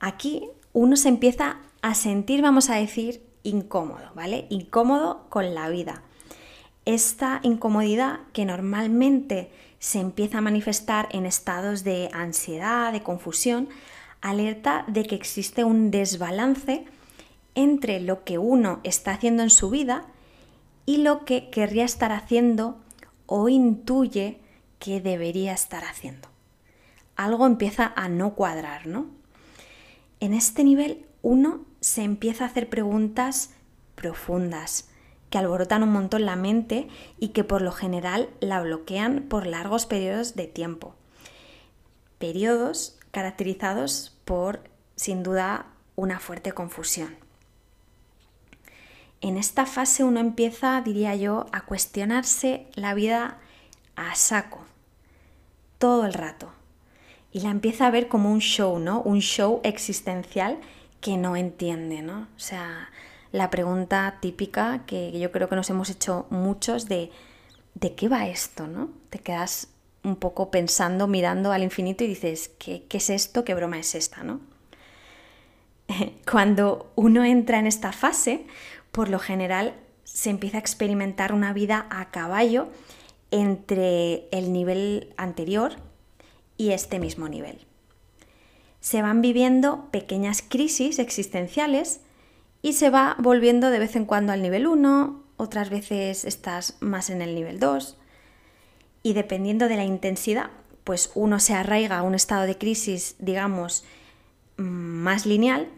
Aquí 0.00 0.48
uno 0.72 0.96
se 0.96 1.08
empieza 1.08 1.58
a 1.82 1.94
sentir, 1.94 2.42
vamos 2.42 2.68
a 2.68 2.76
decir, 2.76 3.22
incómodo, 3.42 4.10
¿vale? 4.14 4.46
Incómodo 4.50 5.26
con 5.30 5.54
la 5.54 5.68
vida. 5.68 6.02
Esta 6.84 7.40
incomodidad 7.42 8.20
que 8.32 8.44
normalmente 8.44 9.50
se 9.78 9.98
empieza 9.98 10.38
a 10.38 10.42
manifestar 10.42 11.08
en 11.12 11.24
estados 11.24 11.84
de 11.84 12.10
ansiedad, 12.12 12.92
de 12.92 13.02
confusión, 13.02 13.68
alerta 14.20 14.84
de 14.88 15.04
que 15.04 15.14
existe 15.14 15.64
un 15.64 15.90
desbalance 15.90 16.84
entre 17.54 18.00
lo 18.00 18.24
que 18.24 18.38
uno 18.38 18.80
está 18.84 19.12
haciendo 19.12 19.42
en 19.42 19.50
su 19.50 19.70
vida 19.70 20.06
y 20.90 20.96
lo 20.96 21.24
que 21.24 21.50
querría 21.50 21.84
estar 21.84 22.10
haciendo 22.10 22.80
o 23.26 23.48
intuye 23.48 24.40
que 24.80 25.00
debería 25.00 25.52
estar 25.52 25.84
haciendo. 25.84 26.28
Algo 27.14 27.46
empieza 27.46 27.92
a 27.94 28.08
no 28.08 28.34
cuadrar, 28.34 28.88
¿no? 28.88 29.06
En 30.18 30.34
este 30.34 30.64
nivel 30.64 31.06
uno 31.22 31.64
se 31.78 32.02
empieza 32.02 32.42
a 32.42 32.48
hacer 32.48 32.68
preguntas 32.68 33.50
profundas 33.94 34.88
que 35.30 35.38
alborotan 35.38 35.84
un 35.84 35.92
montón 35.92 36.26
la 36.26 36.34
mente 36.34 36.88
y 37.20 37.28
que 37.28 37.44
por 37.44 37.62
lo 37.62 37.70
general 37.70 38.28
la 38.40 38.60
bloquean 38.60 39.26
por 39.28 39.46
largos 39.46 39.86
periodos 39.86 40.34
de 40.34 40.48
tiempo. 40.48 40.96
Periodos 42.18 42.98
caracterizados 43.12 44.18
por, 44.24 44.64
sin 44.96 45.22
duda, 45.22 45.66
una 45.94 46.18
fuerte 46.18 46.50
confusión. 46.50 47.29
En 49.20 49.36
esta 49.36 49.66
fase 49.66 50.04
uno 50.04 50.20
empieza, 50.20 50.80
diría 50.80 51.14
yo, 51.14 51.46
a 51.52 51.62
cuestionarse 51.66 52.66
la 52.74 52.94
vida 52.94 53.38
a 53.96 54.14
saco, 54.14 54.64
todo 55.78 56.06
el 56.06 56.14
rato. 56.14 56.52
Y 57.32 57.40
la 57.40 57.50
empieza 57.50 57.86
a 57.86 57.90
ver 57.90 58.08
como 58.08 58.32
un 58.32 58.40
show, 58.40 58.78
¿no? 58.78 59.02
Un 59.02 59.20
show 59.20 59.60
existencial 59.62 60.58
que 61.00 61.16
no 61.16 61.36
entiende, 61.36 62.02
¿no? 62.02 62.28
O 62.36 62.40
sea, 62.40 62.90
la 63.30 63.50
pregunta 63.50 64.18
típica 64.20 64.84
que 64.86 65.16
yo 65.18 65.30
creo 65.30 65.48
que 65.48 65.56
nos 65.56 65.70
hemos 65.70 65.90
hecho 65.90 66.26
muchos 66.30 66.88
de 66.88 67.10
¿de 67.74 67.94
qué 67.94 68.08
va 68.08 68.26
esto, 68.26 68.66
no? 68.66 68.90
Te 69.10 69.18
quedas 69.18 69.68
un 70.02 70.16
poco 70.16 70.50
pensando, 70.50 71.06
mirando 71.06 71.52
al 71.52 71.62
infinito 71.62 72.04
y 72.04 72.08
dices, 72.08 72.50
¿qué, 72.58 72.84
es 72.90 73.10
esto? 73.10 73.44
¿Qué 73.44 73.54
broma 73.54 73.78
es 73.78 73.94
esta? 73.94 74.22
¿no? 74.22 74.40
Cuando 76.30 76.90
uno 76.94 77.24
entra 77.24 77.58
en 77.58 77.66
esta 77.66 77.92
fase, 77.92 78.46
por 78.92 79.08
lo 79.08 79.18
general 79.18 79.74
se 80.04 80.30
empieza 80.30 80.56
a 80.56 80.60
experimentar 80.60 81.32
una 81.32 81.52
vida 81.52 81.86
a 81.90 82.10
caballo 82.10 82.68
entre 83.30 84.28
el 84.32 84.52
nivel 84.52 85.12
anterior 85.16 85.72
y 86.56 86.70
este 86.72 86.98
mismo 86.98 87.28
nivel. 87.28 87.58
Se 88.80 89.02
van 89.02 89.22
viviendo 89.22 89.88
pequeñas 89.90 90.42
crisis 90.46 90.98
existenciales 90.98 92.00
y 92.62 92.72
se 92.72 92.90
va 92.90 93.16
volviendo 93.18 93.70
de 93.70 93.78
vez 93.78 93.94
en 93.96 94.04
cuando 94.04 94.32
al 94.32 94.42
nivel 94.42 94.66
1, 94.66 95.22
otras 95.36 95.70
veces 95.70 96.24
estás 96.24 96.76
más 96.80 97.08
en 97.08 97.22
el 97.22 97.34
nivel 97.34 97.60
2 97.60 97.96
y 99.02 99.12
dependiendo 99.14 99.68
de 99.68 99.76
la 99.76 99.84
intensidad, 99.84 100.50
pues 100.84 101.12
uno 101.14 101.40
se 101.40 101.54
arraiga 101.54 101.98
a 101.98 102.02
un 102.02 102.14
estado 102.14 102.46
de 102.46 102.58
crisis, 102.58 103.16
digamos, 103.18 103.84
mm, 104.56 104.62
más 104.62 105.24
lineal 105.24 105.68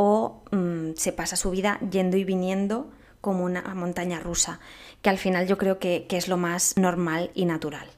o 0.00 0.44
mm, 0.52 0.92
se 0.94 1.12
pasa 1.12 1.34
su 1.34 1.50
vida 1.50 1.80
yendo 1.90 2.16
y 2.16 2.22
viniendo 2.22 2.88
como 3.20 3.42
una 3.42 3.62
montaña 3.74 4.20
rusa, 4.20 4.60
que 5.02 5.10
al 5.10 5.18
final 5.18 5.48
yo 5.48 5.58
creo 5.58 5.80
que, 5.80 6.06
que 6.08 6.16
es 6.16 6.28
lo 6.28 6.36
más 6.36 6.76
normal 6.76 7.32
y 7.34 7.46
natural. 7.46 7.88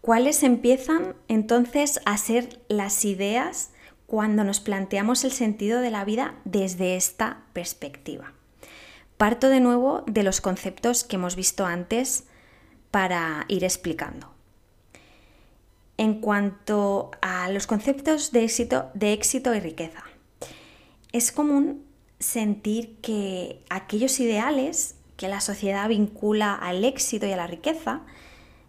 ¿Cuáles 0.00 0.42
empiezan 0.42 1.14
entonces 1.28 2.00
a 2.04 2.18
ser 2.18 2.60
las 2.66 3.04
ideas 3.04 3.70
cuando 4.08 4.42
nos 4.42 4.58
planteamos 4.58 5.22
el 5.22 5.30
sentido 5.30 5.82
de 5.82 5.92
la 5.92 6.04
vida 6.04 6.34
desde 6.44 6.96
esta 6.96 7.42
perspectiva? 7.52 8.32
Parto 9.18 9.50
de 9.50 9.60
nuevo 9.60 10.02
de 10.08 10.24
los 10.24 10.40
conceptos 10.40 11.04
que 11.04 11.14
hemos 11.14 11.36
visto 11.36 11.64
antes 11.64 12.24
para 12.90 13.44
ir 13.46 13.62
explicando. 13.62 14.37
En 15.98 16.20
cuanto 16.20 17.10
a 17.20 17.50
los 17.50 17.66
conceptos 17.66 18.30
de 18.30 18.44
éxito, 18.44 18.90
de 18.94 19.12
éxito 19.12 19.52
y 19.54 19.60
riqueza, 19.60 20.04
es 21.12 21.32
común 21.32 21.84
sentir 22.20 22.96
que 23.00 23.64
aquellos 23.68 24.20
ideales 24.20 24.94
que 25.16 25.28
la 25.28 25.40
sociedad 25.40 25.88
vincula 25.88 26.54
al 26.54 26.84
éxito 26.84 27.26
y 27.26 27.32
a 27.32 27.36
la 27.36 27.48
riqueza, 27.48 28.02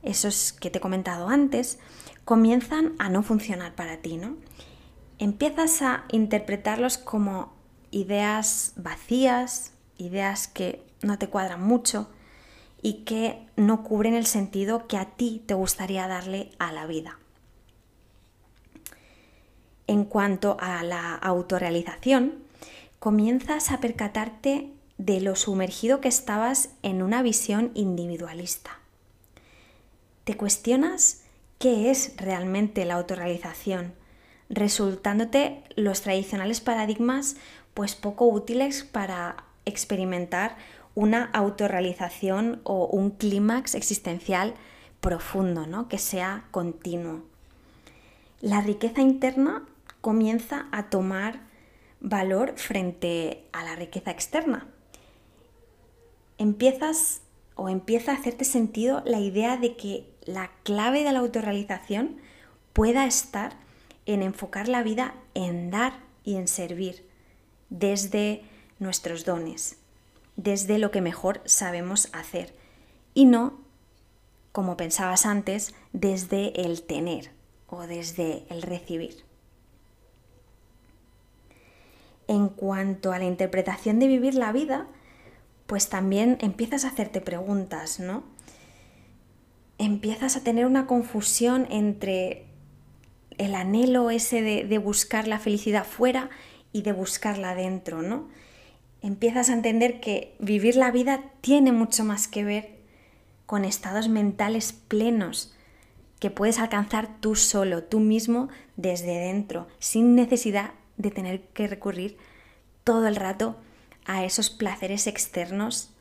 esos 0.01 0.53
que 0.53 0.71
te 0.71 0.79
he 0.79 0.81
comentado 0.81 1.29
antes, 1.29 1.77
comienzan 2.25 2.95
a 2.97 3.09
no 3.09 3.21
funcionar 3.21 3.75
para 3.75 3.97
ti, 3.97 4.17
¿no? 4.17 4.35
Empiezas 5.19 5.83
a 5.83 6.05
interpretarlos 6.11 6.97
como 6.97 7.53
ideas 7.91 8.73
vacías, 8.75 9.73
ideas 9.99 10.47
que 10.47 10.83
no 11.03 11.19
te 11.19 11.27
cuadran 11.27 11.61
mucho 11.61 12.09
y 12.81 13.03
que 13.05 13.47
no 13.55 13.83
cubren 13.83 14.13
el 14.13 14.25
sentido 14.25 14.87
que 14.87 14.97
a 14.97 15.05
ti 15.05 15.43
te 15.45 15.53
gustaría 15.53 16.07
darle 16.07 16.51
a 16.59 16.71
la 16.71 16.85
vida. 16.85 17.19
En 19.87 20.05
cuanto 20.05 20.57
a 20.59 20.83
la 20.83 21.15
autorrealización, 21.15 22.43
comienzas 22.99 23.71
a 23.71 23.79
percatarte 23.79 24.71
de 24.97 25.21
lo 25.21 25.35
sumergido 25.35 26.01
que 26.01 26.09
estabas 26.09 26.69
en 26.83 27.01
una 27.01 27.21
visión 27.21 27.71
individualista. 27.73 28.79
Te 30.25 30.37
cuestionas 30.37 31.23
qué 31.57 31.89
es 31.89 32.13
realmente 32.17 32.85
la 32.85 32.95
autorrealización, 32.95 33.93
resultándote 34.49 35.63
los 35.75 36.01
tradicionales 36.01 36.61
paradigmas 36.61 37.37
pues 37.73 37.95
poco 37.95 38.25
útiles 38.27 38.83
para 38.83 39.43
experimentar 39.65 40.57
una 40.95 41.25
autorrealización 41.25 42.61
o 42.63 42.87
un 42.87 43.11
clímax 43.11 43.75
existencial 43.75 44.53
profundo, 45.01 45.65
¿no? 45.65 45.87
que 45.87 45.97
sea 45.97 46.45
continuo. 46.51 47.23
La 48.41 48.61
riqueza 48.61 49.01
interna 49.01 49.65
comienza 50.01 50.67
a 50.71 50.89
tomar 50.89 51.41
valor 51.99 52.53
frente 52.55 53.45
a 53.51 53.63
la 53.63 53.75
riqueza 53.75 54.11
externa. 54.11 54.67
Empiezas 56.37 57.21
o 57.55 57.67
empieza 57.67 58.11
a 58.11 58.15
hacerte 58.15 58.45
sentido 58.45 59.03
la 59.05 59.19
idea 59.19 59.57
de 59.57 59.75
que 59.75 60.09
la 60.25 60.51
clave 60.63 61.03
de 61.03 61.11
la 61.11 61.19
autorrealización 61.19 62.17
pueda 62.71 63.05
estar 63.05 63.57
en 64.05 64.21
enfocar 64.21 64.69
la 64.69 64.83
vida 64.83 65.13
en 65.33 65.69
dar 65.69 65.93
y 66.23 66.35
en 66.35 66.47
servir 66.47 67.05
desde 67.69 68.43
nuestros 68.79 69.25
dones, 69.25 69.77
desde 70.39 70.77
lo 70.77 70.89
que 70.89 71.01
mejor 71.01 71.41
sabemos 71.43 72.09
hacer 72.13 72.55
y 73.13 73.25
no, 73.25 73.59
como 74.53 74.77
pensabas 74.77 75.25
antes, 75.25 75.75
desde 75.91 76.65
el 76.65 76.83
tener 76.83 77.31
o 77.67 77.85
desde 77.87 78.45
el 78.49 78.61
recibir. 78.61 79.25
En 82.27 82.47
cuanto 82.47 83.11
a 83.11 83.19
la 83.19 83.25
interpretación 83.25 83.99
de 83.99 84.07
vivir 84.07 84.35
la 84.35 84.53
vida, 84.53 84.87
pues 85.67 85.89
también 85.89 86.37
empiezas 86.39 86.85
a 86.85 86.89
hacerte 86.89 87.19
preguntas, 87.19 87.99
¿no? 87.99 88.23
Empiezas 89.77 90.37
a 90.37 90.43
tener 90.43 90.65
una 90.65 90.87
confusión 90.87 91.67
entre 91.69 92.45
el 93.37 93.55
anhelo 93.55 94.09
ese 94.09 94.41
de, 94.41 94.63
de 94.63 94.77
buscar 94.77 95.27
la 95.27 95.39
felicidad 95.39 95.85
fuera 95.85 96.29
y 96.71 96.83
de 96.83 96.93
buscarla 96.93 97.55
dentro, 97.55 98.01
¿no? 98.01 98.29
Empiezas 99.01 99.49
a 99.49 99.53
entender 99.53 99.99
que 100.01 100.35
vivir 100.39 100.75
la 100.75 100.91
vida 100.91 101.23
tiene 101.41 101.71
mucho 101.71 102.03
más 102.03 102.27
que 102.27 102.43
ver 102.43 102.79
con 103.45 103.65
estados 103.65 104.09
mentales 104.09 104.73
plenos 104.73 105.53
que 106.19 106.29
puedes 106.29 106.59
alcanzar 106.59 107.09
tú 107.21 107.35
solo, 107.35 107.83
tú 107.83 107.99
mismo, 107.99 108.49
desde 108.75 109.17
dentro, 109.17 109.67
sin 109.79 110.15
necesidad 110.15 110.71
de 110.97 111.11
tener 111.11 111.41
que 111.41 111.67
recurrir 111.67 112.17
todo 112.83 113.07
el 113.07 113.15
rato 113.15 113.55
a 114.05 114.25
esos 114.25 114.49
placeres 114.49 115.07
externos 115.07 115.91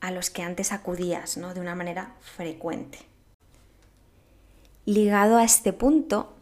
a 0.00 0.10
los 0.10 0.28
que 0.28 0.42
antes 0.42 0.72
acudías 0.72 1.38
¿no? 1.38 1.54
de 1.54 1.60
una 1.60 1.74
manera 1.74 2.14
frecuente. 2.20 2.98
Ligado 4.84 5.38
a 5.38 5.44
este 5.44 5.72
punto, 5.72 6.33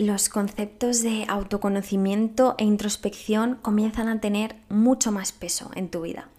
los 0.00 0.30
conceptos 0.30 1.02
de 1.02 1.26
autoconocimiento 1.28 2.54
e 2.56 2.64
introspección 2.64 3.56
comienzan 3.56 4.08
a 4.08 4.18
tener 4.18 4.56
mucho 4.70 5.12
más 5.12 5.30
peso 5.30 5.70
en 5.74 5.90
tu 5.90 6.00
vida. 6.00 6.30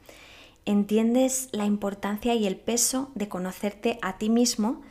Entiendes 0.65 1.47
la 1.51 1.65
importancia 1.65 2.33
y 2.33 2.47
el 2.47 2.55
peso 2.55 3.11
de 3.13 3.29
conocerte 3.29 3.99
a 4.01 4.17
ti 4.17 4.31
mismo 4.31 4.81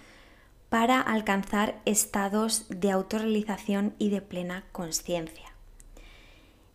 para 0.68 1.00
alcanzar 1.00 1.82
estados 1.84 2.66
de 2.68 2.92
autorrealización 2.92 3.96
y 3.98 4.10
de 4.10 4.22
plena 4.22 4.64
conciencia. 4.70 5.52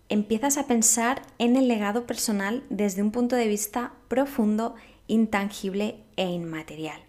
Empiezas 0.10 0.58
a 0.58 0.67
pensar 0.67 1.21
en 1.38 1.55
el 1.55 1.69
legado 1.69 2.05
personal 2.05 2.65
desde 2.69 3.03
un 3.03 3.12
punto 3.12 3.38
de 3.38 3.47
vista 3.47 3.93
profundo, 4.10 4.75
intangible 5.08 6.03
e 6.17 6.25
inmaterial. 6.25 6.99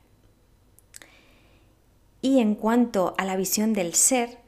Y 2.23 2.39
en 2.39 2.55
cuanto 2.55 3.17
a 3.19 3.25
la 3.25 3.35
visión 3.35 3.73
del 3.73 3.93
ser, 3.93 4.46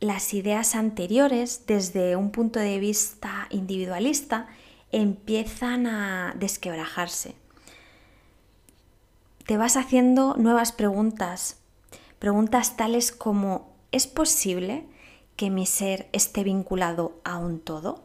las 0.00 0.34
ideas 0.34 0.74
anteriores, 0.74 1.64
desde 1.66 2.16
un 2.16 2.30
punto 2.30 2.58
de 2.58 2.78
vista 2.78 3.46
individualista, 3.50 4.46
empiezan 4.92 5.86
a 5.86 6.34
desquebrajarse 6.38 7.34
te 9.46 9.56
vas 9.56 9.76
haciendo 9.76 10.34
nuevas 10.36 10.72
preguntas, 10.72 11.58
preguntas 12.18 12.76
tales 12.76 13.12
como 13.12 13.72
¿es 13.92 14.06
posible 14.08 14.84
que 15.36 15.50
mi 15.50 15.66
ser 15.66 16.08
esté 16.12 16.42
vinculado 16.42 17.20
a 17.24 17.38
un 17.38 17.60
todo? 17.60 18.02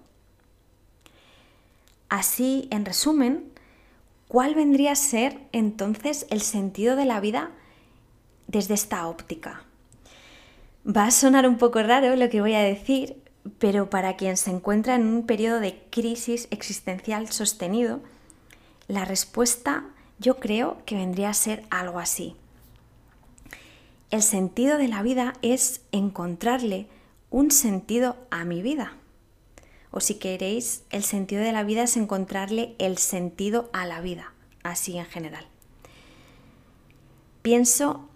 Así, 2.09 2.67
en 2.71 2.85
resumen, 2.85 3.51
¿cuál 4.27 4.53
vendría 4.53 4.91
a 4.91 4.95
ser 4.95 5.39
entonces 5.51 6.27
el 6.29 6.41
sentido 6.41 6.95
de 6.95 7.05
la 7.05 7.19
vida 7.19 7.51
desde 8.47 8.75
esta 8.75 9.07
óptica? 9.07 9.63
Va 10.85 11.05
a 11.05 11.11
sonar 11.11 11.47
un 11.47 11.57
poco 11.57 11.83
raro 11.83 12.15
lo 12.15 12.29
que 12.29 12.41
voy 12.41 12.55
a 12.55 12.63
decir, 12.63 13.21
pero 13.59 13.89
para 13.89 14.17
quien 14.17 14.35
se 14.35 14.49
encuentra 14.49 14.95
en 14.95 15.05
un 15.05 15.25
periodo 15.27 15.59
de 15.59 15.79
crisis 15.91 16.47
existencial 16.49 17.31
sostenido, 17.31 18.01
la 18.87 19.05
respuesta 19.05 19.85
yo 20.17 20.39
creo 20.39 20.81
que 20.85 20.95
vendría 20.95 21.29
a 21.29 21.35
ser 21.35 21.63
algo 21.69 21.99
así. 21.99 22.35
El 24.09 24.23
sentido 24.23 24.77
de 24.77 24.87
la 24.87 25.03
vida 25.03 25.33
es 25.41 25.81
encontrarle 25.91 26.87
un 27.29 27.51
sentido 27.51 28.17
a 28.29 28.43
mi 28.43 28.61
vida. 28.61 28.97
O 29.91 29.99
si 29.99 30.15
queréis, 30.15 30.83
el 30.89 31.03
sentido 31.03 31.43
de 31.43 31.51
la 31.51 31.63
vida 31.63 31.83
es 31.83 31.95
encontrarle 31.95 32.75
el 32.79 32.97
sentido 32.97 33.69
a 33.71 33.85
la 33.85 34.01
vida, 34.01 34.33
así 34.63 34.97
en 34.97 35.05
general. 35.05 35.45
Pienso 37.41 38.09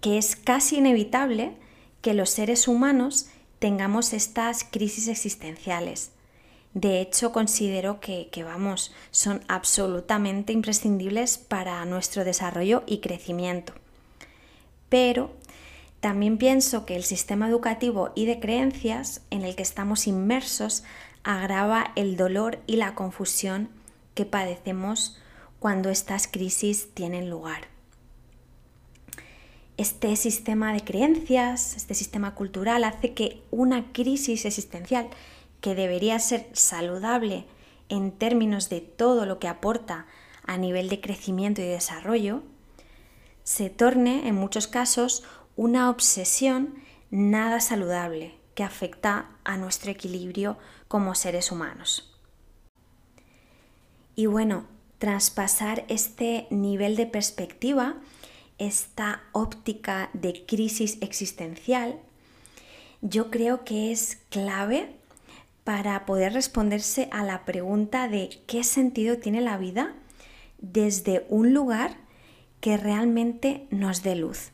que 0.00 0.18
es 0.18 0.36
casi 0.36 0.78
inevitable 0.78 1.56
que 2.00 2.14
los 2.14 2.30
seres 2.30 2.68
humanos 2.68 3.26
tengamos 3.58 4.12
estas 4.12 4.64
crisis 4.64 5.08
existenciales, 5.08 6.12
de 6.74 7.00
hecho, 7.00 7.32
considero 7.32 7.98
que, 7.98 8.30
vamos, 8.44 8.92
son 9.10 9.42
absolutamente 9.48 10.52
imprescindibles 10.52 11.36
para 11.36 11.84
nuestro 11.84 12.24
desarrollo 12.24 12.84
y 12.86 12.98
crecimiento. 12.98 13.72
Pero 14.88 15.32
también 15.98 16.38
pienso 16.38 16.86
que 16.86 16.94
el 16.94 17.02
sistema 17.02 17.48
educativo 17.48 18.12
y 18.14 18.26
de 18.26 18.38
creencias 18.38 19.22
en 19.30 19.44
el 19.44 19.56
que 19.56 19.62
estamos 19.62 20.06
inmersos 20.06 20.84
agrava 21.24 21.92
el 21.96 22.16
dolor 22.16 22.60
y 22.66 22.76
la 22.76 22.94
confusión 22.94 23.68
que 24.14 24.24
padecemos 24.24 25.18
cuando 25.58 25.90
estas 25.90 26.28
crisis 26.28 26.88
tienen 26.94 27.28
lugar. 27.28 27.69
Este 29.80 30.14
sistema 30.16 30.74
de 30.74 30.84
creencias, 30.84 31.74
este 31.74 31.94
sistema 31.94 32.34
cultural 32.34 32.84
hace 32.84 33.14
que 33.14 33.42
una 33.50 33.94
crisis 33.94 34.44
existencial 34.44 35.08
que 35.62 35.74
debería 35.74 36.18
ser 36.18 36.50
saludable 36.52 37.46
en 37.88 38.12
términos 38.12 38.68
de 38.68 38.82
todo 38.82 39.24
lo 39.24 39.38
que 39.38 39.48
aporta 39.48 40.04
a 40.44 40.58
nivel 40.58 40.90
de 40.90 41.00
crecimiento 41.00 41.62
y 41.62 41.64
desarrollo, 41.64 42.42
se 43.42 43.70
torne 43.70 44.28
en 44.28 44.34
muchos 44.34 44.66
casos 44.66 45.24
una 45.56 45.88
obsesión 45.88 46.74
nada 47.10 47.58
saludable 47.60 48.34
que 48.54 48.64
afecta 48.64 49.30
a 49.44 49.56
nuestro 49.56 49.90
equilibrio 49.90 50.58
como 50.88 51.14
seres 51.14 51.50
humanos. 51.50 52.14
Y 54.14 54.26
bueno, 54.26 54.66
traspasar 54.98 55.86
este 55.88 56.48
nivel 56.50 56.96
de 56.96 57.06
perspectiva, 57.06 57.96
esta 58.60 59.22
óptica 59.32 60.10
de 60.12 60.44
crisis 60.46 60.98
existencial, 61.00 61.98
yo 63.02 63.30
creo 63.30 63.64
que 63.64 63.90
es 63.90 64.18
clave 64.28 64.94
para 65.64 66.06
poder 66.06 66.32
responderse 66.34 67.08
a 67.10 67.24
la 67.24 67.44
pregunta 67.44 68.06
de 68.06 68.40
qué 68.46 68.62
sentido 68.62 69.18
tiene 69.18 69.40
la 69.40 69.58
vida 69.58 69.94
desde 70.58 71.26
un 71.28 71.54
lugar 71.54 71.96
que 72.60 72.76
realmente 72.76 73.66
nos 73.70 74.02
dé 74.02 74.14
luz, 74.14 74.50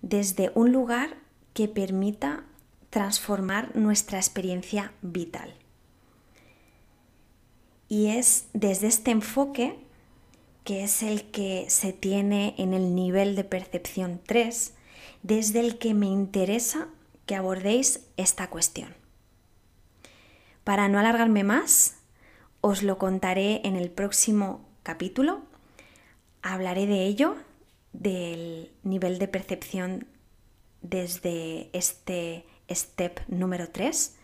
desde 0.00 0.52
un 0.54 0.72
lugar 0.72 1.16
que 1.52 1.68
permita 1.68 2.44
transformar 2.90 3.74
nuestra 3.76 4.18
experiencia 4.18 4.92
vital. 5.02 5.54
Y 7.88 8.08
es 8.08 8.48
desde 8.52 8.86
este 8.86 9.10
enfoque, 9.10 9.78
que 10.68 10.84
es 10.84 11.02
el 11.02 11.30
que 11.30 11.64
se 11.70 11.94
tiene 11.94 12.54
en 12.58 12.74
el 12.74 12.94
nivel 12.94 13.36
de 13.36 13.44
percepción 13.44 14.20
3, 14.26 14.74
desde 15.22 15.60
el 15.60 15.78
que 15.78 15.94
me 15.94 16.04
interesa 16.04 16.88
que 17.24 17.34
abordéis 17.34 18.04
esta 18.18 18.50
cuestión. 18.50 18.94
Para 20.64 20.90
no 20.90 20.98
alargarme 20.98 21.42
más, 21.42 21.96
os 22.60 22.82
lo 22.82 22.98
contaré 22.98 23.62
en 23.64 23.76
el 23.76 23.90
próximo 23.90 24.68
capítulo. 24.82 25.40
Hablaré 26.42 26.84
de 26.84 27.06
ello, 27.06 27.36
del 27.94 28.70
nivel 28.82 29.18
de 29.18 29.26
percepción 29.26 30.06
desde 30.82 31.70
este 31.72 32.44
step 32.68 33.20
número 33.26 33.70
3 33.70 34.16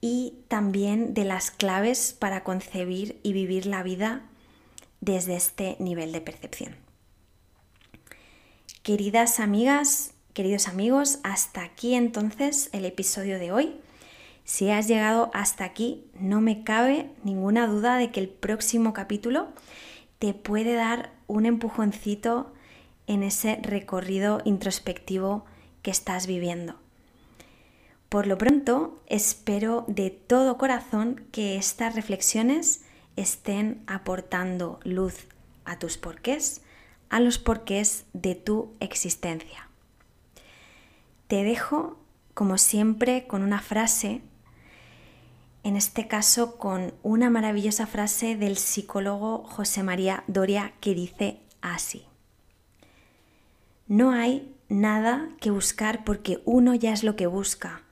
y 0.00 0.44
también 0.46 1.12
de 1.12 1.24
las 1.24 1.50
claves 1.50 2.14
para 2.16 2.44
concebir 2.44 3.18
y 3.24 3.32
vivir 3.32 3.66
la 3.66 3.82
vida 3.82 4.29
desde 5.00 5.36
este 5.36 5.76
nivel 5.78 6.12
de 6.12 6.20
percepción. 6.20 6.76
Queridas 8.82 9.40
amigas, 9.40 10.14
queridos 10.32 10.68
amigos, 10.68 11.18
hasta 11.22 11.62
aquí 11.62 11.94
entonces 11.94 12.70
el 12.72 12.84
episodio 12.84 13.38
de 13.38 13.52
hoy. 13.52 13.76
Si 14.44 14.70
has 14.70 14.88
llegado 14.88 15.30
hasta 15.34 15.64
aquí, 15.64 16.04
no 16.14 16.40
me 16.40 16.64
cabe 16.64 17.10
ninguna 17.22 17.66
duda 17.66 17.96
de 17.96 18.10
que 18.10 18.20
el 18.20 18.28
próximo 18.28 18.92
capítulo 18.92 19.48
te 20.18 20.34
puede 20.34 20.74
dar 20.74 21.12
un 21.26 21.46
empujoncito 21.46 22.52
en 23.06 23.22
ese 23.22 23.58
recorrido 23.62 24.40
introspectivo 24.44 25.44
que 25.82 25.90
estás 25.90 26.26
viviendo. 26.26 26.76
Por 28.08 28.26
lo 28.26 28.38
pronto, 28.38 29.00
espero 29.06 29.84
de 29.86 30.10
todo 30.10 30.58
corazón 30.58 31.24
que 31.32 31.56
estas 31.56 31.94
reflexiones 31.94 32.82
estén 33.20 33.82
aportando 33.86 34.80
luz 34.84 35.26
a 35.64 35.78
tus 35.78 35.96
porqués, 35.98 36.62
a 37.08 37.20
los 37.20 37.38
porqués 37.38 38.04
de 38.12 38.34
tu 38.34 38.72
existencia. 38.80 39.68
Te 41.26 41.44
dejo, 41.44 41.98
como 42.34 42.58
siempre, 42.58 43.26
con 43.26 43.42
una 43.42 43.60
frase 43.60 44.22
en 45.62 45.76
este 45.76 46.08
caso 46.08 46.56
con 46.56 46.94
una 47.02 47.28
maravillosa 47.28 47.86
frase 47.86 48.36
del 48.36 48.56
psicólogo 48.56 49.44
José 49.44 49.82
María 49.82 50.24
Doria 50.26 50.72
que 50.80 50.94
dice 50.94 51.38
así. 51.60 52.06
No 53.86 54.12
hay 54.12 54.54
nada 54.68 55.28
que 55.40 55.50
buscar 55.50 56.04
porque 56.04 56.40
uno 56.46 56.74
ya 56.74 56.92
es 56.92 57.04
lo 57.04 57.14
que 57.14 57.26
busca. 57.26 57.82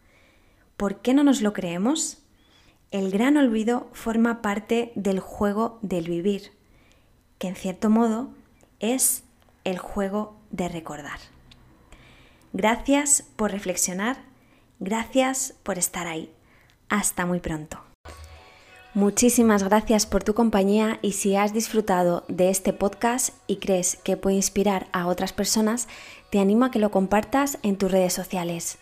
¿Por 0.78 1.02
qué 1.02 1.12
no 1.12 1.24
nos 1.24 1.42
lo 1.42 1.52
creemos? 1.52 2.22
El 2.90 3.11
gran 3.11 3.37
olvido 3.37 3.88
forma 3.92 4.40
parte 4.40 4.92
del 4.94 5.20
juego 5.20 5.79
del 5.83 6.09
vivir, 6.09 6.53
que 7.38 7.48
en 7.48 7.57
cierto 7.57 7.90
modo 7.90 8.31
es 8.81 9.24
el 9.64 9.79
juego 9.79 10.37
de 10.51 10.68
recordar. 10.68 11.18
Gracias 12.53 13.24
por 13.37 13.51
reflexionar, 13.51 14.16
gracias 14.81 15.55
por 15.62 15.79
estar 15.79 16.07
ahí. 16.07 16.33
Hasta 16.88 17.27
muy 17.27 17.40
pronto. 17.40 17.79
Muchísimas 18.94 19.62
gracias 19.62 20.07
por 20.07 20.24
tu 20.24 20.35
compañía 20.35 20.98
y 21.03 21.12
si 21.12 21.37
has 21.37 21.53
disfrutado 21.53 22.24
de 22.29 22.48
este 22.48 22.72
podcast 22.72 23.35
y 23.46 23.57
crees 23.57 23.96
que 24.03 24.16
puede 24.16 24.37
inspirar 24.37 24.88
a 24.92 25.07
otras 25.07 25.35
personas, 25.35 25.88
te 26.31 26.40
animo 26.40 26.64
a 26.64 26.70
que 26.70 26.79
lo 26.79 26.90
compartas 26.90 27.59
en 27.62 27.77
tus 27.77 27.92
redes 27.92 28.14
sociales. 28.14 28.79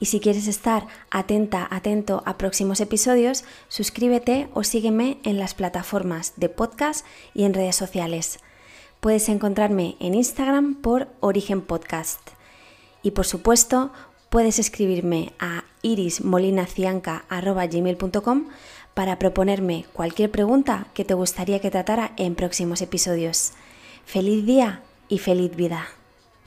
Y 0.00 0.06
si 0.06 0.20
quieres 0.20 0.46
estar 0.46 0.86
atenta, 1.10 1.68
atento 1.70 2.22
a 2.24 2.38
próximos 2.38 2.80
episodios, 2.80 3.44
suscríbete 3.68 4.48
o 4.54 4.64
sígueme 4.64 5.18
en 5.24 5.38
las 5.38 5.52
plataformas 5.54 6.32
de 6.36 6.48
podcast 6.48 7.04
y 7.34 7.44
en 7.44 7.52
redes 7.54 7.76
sociales. 7.76 8.38
Puedes 9.00 9.28
encontrarme 9.28 9.96
en 10.00 10.14
Instagram 10.14 10.76
por 10.76 11.08
Origen 11.20 11.60
Podcast. 11.62 12.20
Y 13.02 13.10
por 13.12 13.26
supuesto, 13.26 13.92
puedes 14.28 14.58
escribirme 14.58 15.32
a 15.38 15.64
irismolinacianca.gmail.com 15.82 18.48
para 18.94 19.18
proponerme 19.18 19.86
cualquier 19.92 20.30
pregunta 20.30 20.86
que 20.94 21.04
te 21.04 21.12
gustaría 21.14 21.60
que 21.60 21.70
tratara 21.70 22.12
en 22.16 22.34
próximos 22.34 22.82
episodios. 22.82 23.52
Feliz 24.04 24.44
día 24.44 24.82
y 25.08 25.18
feliz 25.18 25.54
vida. 25.54 25.86